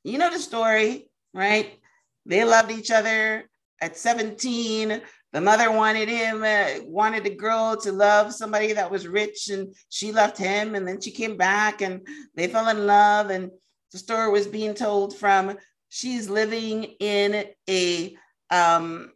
You 0.03 0.17
know 0.17 0.29
the 0.29 0.39
story, 0.39 1.09
right? 1.33 1.79
They 2.27 2.43
loved 2.43 2.71
each 2.71 2.91
other 2.91 3.49
at 3.81 3.97
17. 3.97 5.01
The 5.33 5.41
mother 5.41 5.71
wanted 5.71 6.09
him, 6.09 6.43
uh, 6.43 6.83
wanted 6.85 7.23
the 7.23 7.35
girl 7.35 7.75
to 7.77 7.91
love 7.91 8.33
somebody 8.33 8.73
that 8.73 8.91
was 8.91 9.07
rich, 9.07 9.49
and 9.49 9.73
she 9.89 10.11
left 10.11 10.37
him. 10.37 10.75
And 10.75 10.87
then 10.87 11.01
she 11.01 11.11
came 11.11 11.37
back 11.37 11.81
and 11.81 12.05
they 12.35 12.47
fell 12.47 12.69
in 12.69 12.85
love. 12.85 13.29
And 13.29 13.51
the 13.91 13.97
story 13.97 14.31
was 14.31 14.47
being 14.47 14.73
told 14.73 15.15
from 15.15 15.57
she's 15.89 16.29
living 16.29 16.83
in 16.99 17.45
a 17.69 18.15
um, 18.49 19.11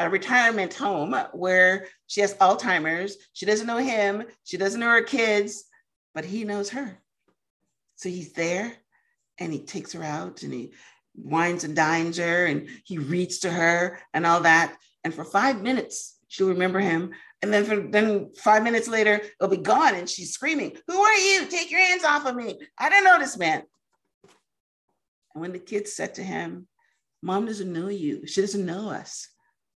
a 0.00 0.10
retirement 0.10 0.74
home 0.74 1.14
where 1.32 1.86
she 2.08 2.20
has 2.20 2.34
Alzheimer's. 2.34 3.16
She 3.32 3.46
doesn't 3.46 3.66
know 3.66 3.78
him. 3.78 4.24
She 4.42 4.56
doesn't 4.56 4.80
know 4.80 4.88
her 4.88 5.02
kids 5.02 5.64
but 6.14 6.24
he 6.24 6.44
knows 6.44 6.70
her. 6.70 6.98
So 7.96 8.08
he's 8.08 8.32
there 8.32 8.72
and 9.38 9.52
he 9.52 9.60
takes 9.60 9.92
her 9.92 10.02
out 10.02 10.42
and 10.42 10.52
he 10.52 10.72
wines 11.14 11.64
and 11.64 11.76
dines 11.76 12.18
her 12.18 12.46
and 12.46 12.68
he 12.84 12.98
reads 12.98 13.38
to 13.40 13.50
her 13.50 14.00
and 14.12 14.26
all 14.26 14.40
that. 14.40 14.76
And 15.04 15.14
for 15.14 15.24
five 15.24 15.62
minutes, 15.62 16.18
she'll 16.28 16.48
remember 16.48 16.80
him. 16.80 17.12
And 17.42 17.52
then 17.52 17.64
for, 17.64 17.76
then 17.76 18.32
five 18.36 18.62
minutes 18.62 18.88
later, 18.88 19.20
it'll 19.40 19.54
be 19.54 19.62
gone 19.62 19.94
and 19.94 20.08
she's 20.08 20.32
screaming, 20.32 20.76
Who 20.88 20.98
are 20.98 21.16
you? 21.16 21.46
Take 21.46 21.70
your 21.70 21.80
hands 21.80 22.04
off 22.04 22.26
of 22.26 22.34
me. 22.34 22.58
I 22.78 22.88
don't 22.88 23.04
know 23.04 23.18
this 23.18 23.36
man. 23.36 23.62
And 25.34 25.42
when 25.42 25.52
the 25.52 25.58
kids 25.58 25.92
said 25.92 26.14
to 26.14 26.22
him, 26.22 26.66
Mom 27.22 27.46
doesn't 27.46 27.72
know 27.72 27.88
you. 27.88 28.26
She 28.26 28.40
doesn't 28.40 28.66
know 28.66 28.90
us. 28.90 29.28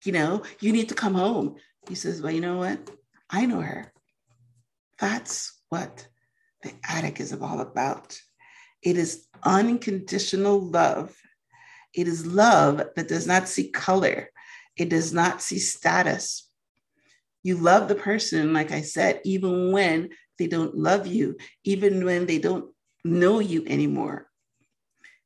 You 0.05 0.11
know, 0.11 0.43
you 0.59 0.71
need 0.71 0.89
to 0.89 0.95
come 0.95 1.15
home. 1.15 1.55
He 1.89 1.95
says, 1.95 2.21
Well, 2.21 2.31
you 2.31 2.41
know 2.41 2.57
what? 2.57 2.79
I 3.29 3.45
know 3.45 3.61
her. 3.61 3.91
That's 4.99 5.59
what 5.69 6.07
the 6.63 6.73
attic 6.87 7.19
is 7.19 7.33
all 7.33 7.59
about. 7.59 8.19
It 8.81 8.97
is 8.97 9.27
unconditional 9.43 10.59
love. 10.59 11.15
It 11.97 12.07
is 12.07 12.27
love 12.27 12.77
that 12.95 13.07
does 13.07 13.25
not 13.25 13.49
see 13.49 13.69
color, 13.69 14.29
it 14.77 14.87
does 14.87 15.11
not 15.11 15.41
see 15.41 15.57
status. 15.57 16.47
You 17.41 17.57
love 17.57 17.87
the 17.87 17.95
person, 17.95 18.53
like 18.53 18.71
I 18.71 18.81
said, 18.81 19.19
even 19.25 19.71
when 19.71 20.09
they 20.37 20.45
don't 20.45 20.77
love 20.77 21.07
you, 21.07 21.37
even 21.63 22.05
when 22.05 22.27
they 22.27 22.37
don't 22.37 22.71
know 23.03 23.39
you 23.39 23.65
anymore. 23.65 24.27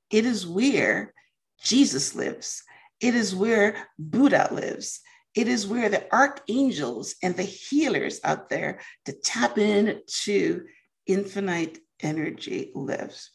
It 0.10 0.25
is 0.25 0.47
where 0.47 1.13
Jesus 1.62 2.15
lives. 2.15 2.63
It 3.01 3.15
is 3.15 3.36
where 3.36 3.88
Buddha 3.99 4.47
lives. 4.51 5.01
It 5.36 5.49
is 5.49 5.67
where 5.67 5.89
the 5.89 6.10
archangels 6.13 7.15
and 7.21 7.36
the 7.36 7.43
healers 7.43 8.21
out 8.23 8.49
there 8.49 8.79
to 9.05 9.13
tap 9.13 9.57
into 9.57 10.65
infinite 11.05 11.79
energy 12.01 12.71
lives. 12.75 13.31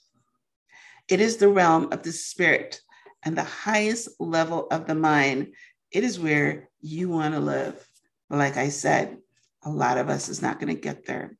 It 1.08 1.20
is 1.20 1.36
the 1.36 1.48
realm 1.48 1.92
of 1.92 2.02
the 2.02 2.12
spirit 2.12 2.80
and 3.26 3.36
the 3.36 3.44
highest 3.44 4.08
level 4.18 4.68
of 4.70 4.86
the 4.86 4.94
mind. 4.94 5.52
It 5.92 6.04
is 6.04 6.18
where 6.18 6.70
you 6.80 7.10
want 7.10 7.34
to 7.34 7.40
live. 7.40 7.86
But 8.30 8.38
like 8.38 8.56
I 8.56 8.70
said, 8.70 9.18
a 9.64 9.70
lot 9.70 9.98
of 9.98 10.08
us 10.08 10.30
is 10.30 10.40
not 10.40 10.58
going 10.58 10.74
to 10.74 10.80
get 10.80 11.04
there 11.04 11.36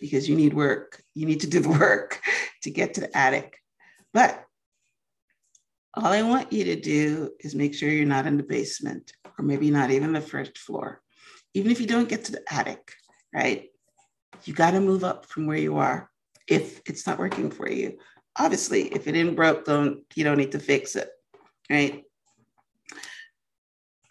because 0.00 0.28
you 0.28 0.34
need 0.34 0.54
work. 0.54 1.00
You 1.14 1.26
need 1.26 1.40
to 1.40 1.46
do 1.46 1.60
the 1.60 1.68
work 1.68 2.20
to 2.62 2.70
get 2.70 2.94
to 2.94 3.02
the 3.02 3.16
attic. 3.16 3.56
But 4.12 4.44
all 5.94 6.06
I 6.06 6.22
want 6.22 6.52
you 6.52 6.64
to 6.64 6.80
do 6.80 7.30
is 7.38 7.54
make 7.54 7.74
sure 7.74 7.88
you're 7.88 8.06
not 8.06 8.26
in 8.26 8.36
the 8.36 8.42
basement 8.42 9.12
or 9.38 9.44
maybe 9.44 9.70
not 9.70 9.92
even 9.92 10.12
the 10.12 10.20
first 10.20 10.58
floor. 10.58 11.00
Even 11.54 11.70
if 11.70 11.80
you 11.80 11.86
don't 11.86 12.08
get 12.08 12.24
to 12.24 12.32
the 12.32 12.42
attic, 12.52 12.92
right? 13.32 13.70
you 14.44 14.54
got 14.54 14.72
to 14.72 14.80
move 14.80 15.04
up 15.04 15.26
from 15.26 15.46
where 15.46 15.58
you 15.58 15.76
are 15.76 16.10
if 16.48 16.80
it's 16.86 17.06
not 17.06 17.18
working 17.18 17.50
for 17.50 17.70
you. 17.70 17.98
Obviously, 18.38 18.82
if 18.88 19.06
it 19.06 19.12
didn't 19.12 19.34
broke, 19.34 19.64
don't 19.64 20.04
you 20.14 20.24
don't 20.24 20.38
need 20.38 20.52
to 20.52 20.58
fix 20.58 20.96
it, 20.96 21.10
right? 21.70 22.04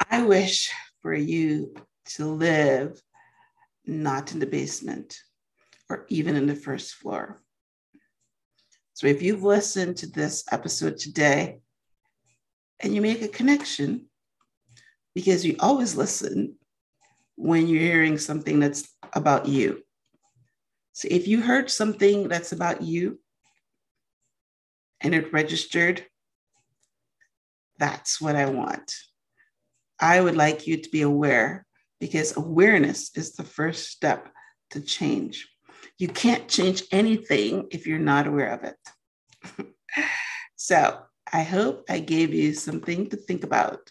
I 0.09 0.23
wish 0.23 0.71
for 1.01 1.13
you 1.13 1.73
to 2.15 2.25
live 2.25 3.01
not 3.85 4.31
in 4.31 4.39
the 4.39 4.45
basement 4.45 5.17
or 5.89 6.05
even 6.09 6.35
in 6.35 6.45
the 6.45 6.55
first 6.55 6.95
floor. 6.95 7.41
So 8.93 9.07
if 9.07 9.21
you've 9.21 9.43
listened 9.43 9.97
to 9.97 10.07
this 10.07 10.43
episode 10.51 10.97
today 10.97 11.59
and 12.81 12.93
you 12.93 13.01
make 13.01 13.21
a 13.21 13.27
connection 13.27 14.07
because 15.15 15.45
you 15.45 15.55
always 15.59 15.95
listen 15.95 16.55
when 17.35 17.67
you're 17.67 17.81
hearing 17.81 18.17
something 18.17 18.59
that's 18.59 18.89
about 19.13 19.47
you. 19.47 19.81
So 20.93 21.07
if 21.09 21.27
you 21.27 21.41
heard 21.41 21.71
something 21.71 22.27
that's 22.27 22.51
about 22.51 22.81
you 22.81 23.19
and 25.01 25.15
it 25.15 25.33
registered, 25.33 26.05
that's 27.77 28.19
what 28.19 28.35
I 28.35 28.45
want. 28.45 28.93
I 29.99 30.21
would 30.21 30.35
like 30.35 30.67
you 30.67 30.77
to 30.77 30.89
be 30.89 31.01
aware 31.01 31.65
because 31.99 32.37
awareness 32.37 33.11
is 33.15 33.33
the 33.33 33.43
first 33.43 33.89
step 33.89 34.29
to 34.71 34.81
change. 34.81 35.47
You 35.97 36.07
can't 36.07 36.47
change 36.47 36.83
anything 36.91 37.67
if 37.71 37.85
you're 37.85 37.99
not 37.99 38.27
aware 38.27 38.53
of 38.53 38.63
it. 38.63 39.67
so 40.55 40.99
I 41.31 41.43
hope 41.43 41.85
I 41.89 41.99
gave 41.99 42.33
you 42.33 42.53
something 42.53 43.09
to 43.09 43.17
think 43.17 43.43
about. 43.43 43.89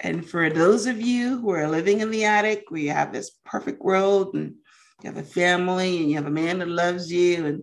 And 0.00 0.26
for 0.26 0.48
those 0.48 0.86
of 0.86 1.00
you 1.00 1.40
who 1.40 1.50
are 1.50 1.68
living 1.68 2.00
in 2.00 2.10
the 2.10 2.24
attic 2.24 2.64
where 2.68 2.80
you 2.80 2.90
have 2.90 3.12
this 3.12 3.32
perfect 3.44 3.82
world 3.82 4.34
and 4.34 4.54
you 5.02 5.12
have 5.12 5.18
a 5.18 5.22
family 5.22 5.98
and 5.98 6.10
you 6.10 6.16
have 6.16 6.26
a 6.26 6.30
man 6.30 6.58
that 6.58 6.68
loves 6.68 7.10
you 7.10 7.46
and 7.46 7.62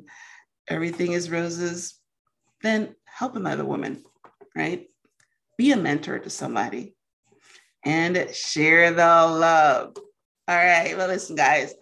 everything 0.67 1.13
is 1.13 1.31
roses, 1.31 1.96
then 2.61 2.95
help 3.05 3.35
another 3.35 3.65
woman, 3.65 4.03
right? 4.55 4.87
Be 5.57 5.71
a 5.71 5.77
mentor 5.77 6.19
to 6.19 6.29
somebody 6.29 6.95
and 7.83 8.29
share 8.33 8.91
the 8.91 9.05
love. 9.05 9.95
All 10.47 10.55
right. 10.55 10.95
Well, 10.97 11.07
listen, 11.07 11.35
guys, 11.35 11.73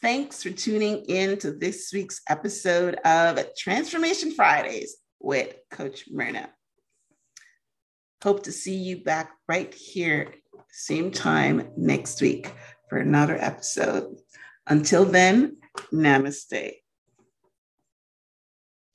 thanks 0.00 0.42
for 0.42 0.50
tuning 0.50 1.04
in 1.06 1.38
to 1.38 1.52
this 1.52 1.90
week's 1.92 2.20
episode 2.28 2.94
of 3.04 3.38
Transformation 3.56 4.32
Fridays 4.32 4.96
with 5.20 5.54
Coach 5.70 6.04
Myrna. 6.10 6.50
Hope 8.22 8.42
to 8.44 8.52
see 8.52 8.74
you 8.74 9.02
back 9.02 9.30
right 9.48 9.72
here, 9.72 10.34
same 10.70 11.10
time 11.10 11.70
next 11.76 12.20
week 12.20 12.52
for 12.88 12.98
another 12.98 13.36
episode. 13.36 14.16
Until 14.66 15.04
then, 15.04 15.56
namaste. 15.92 16.87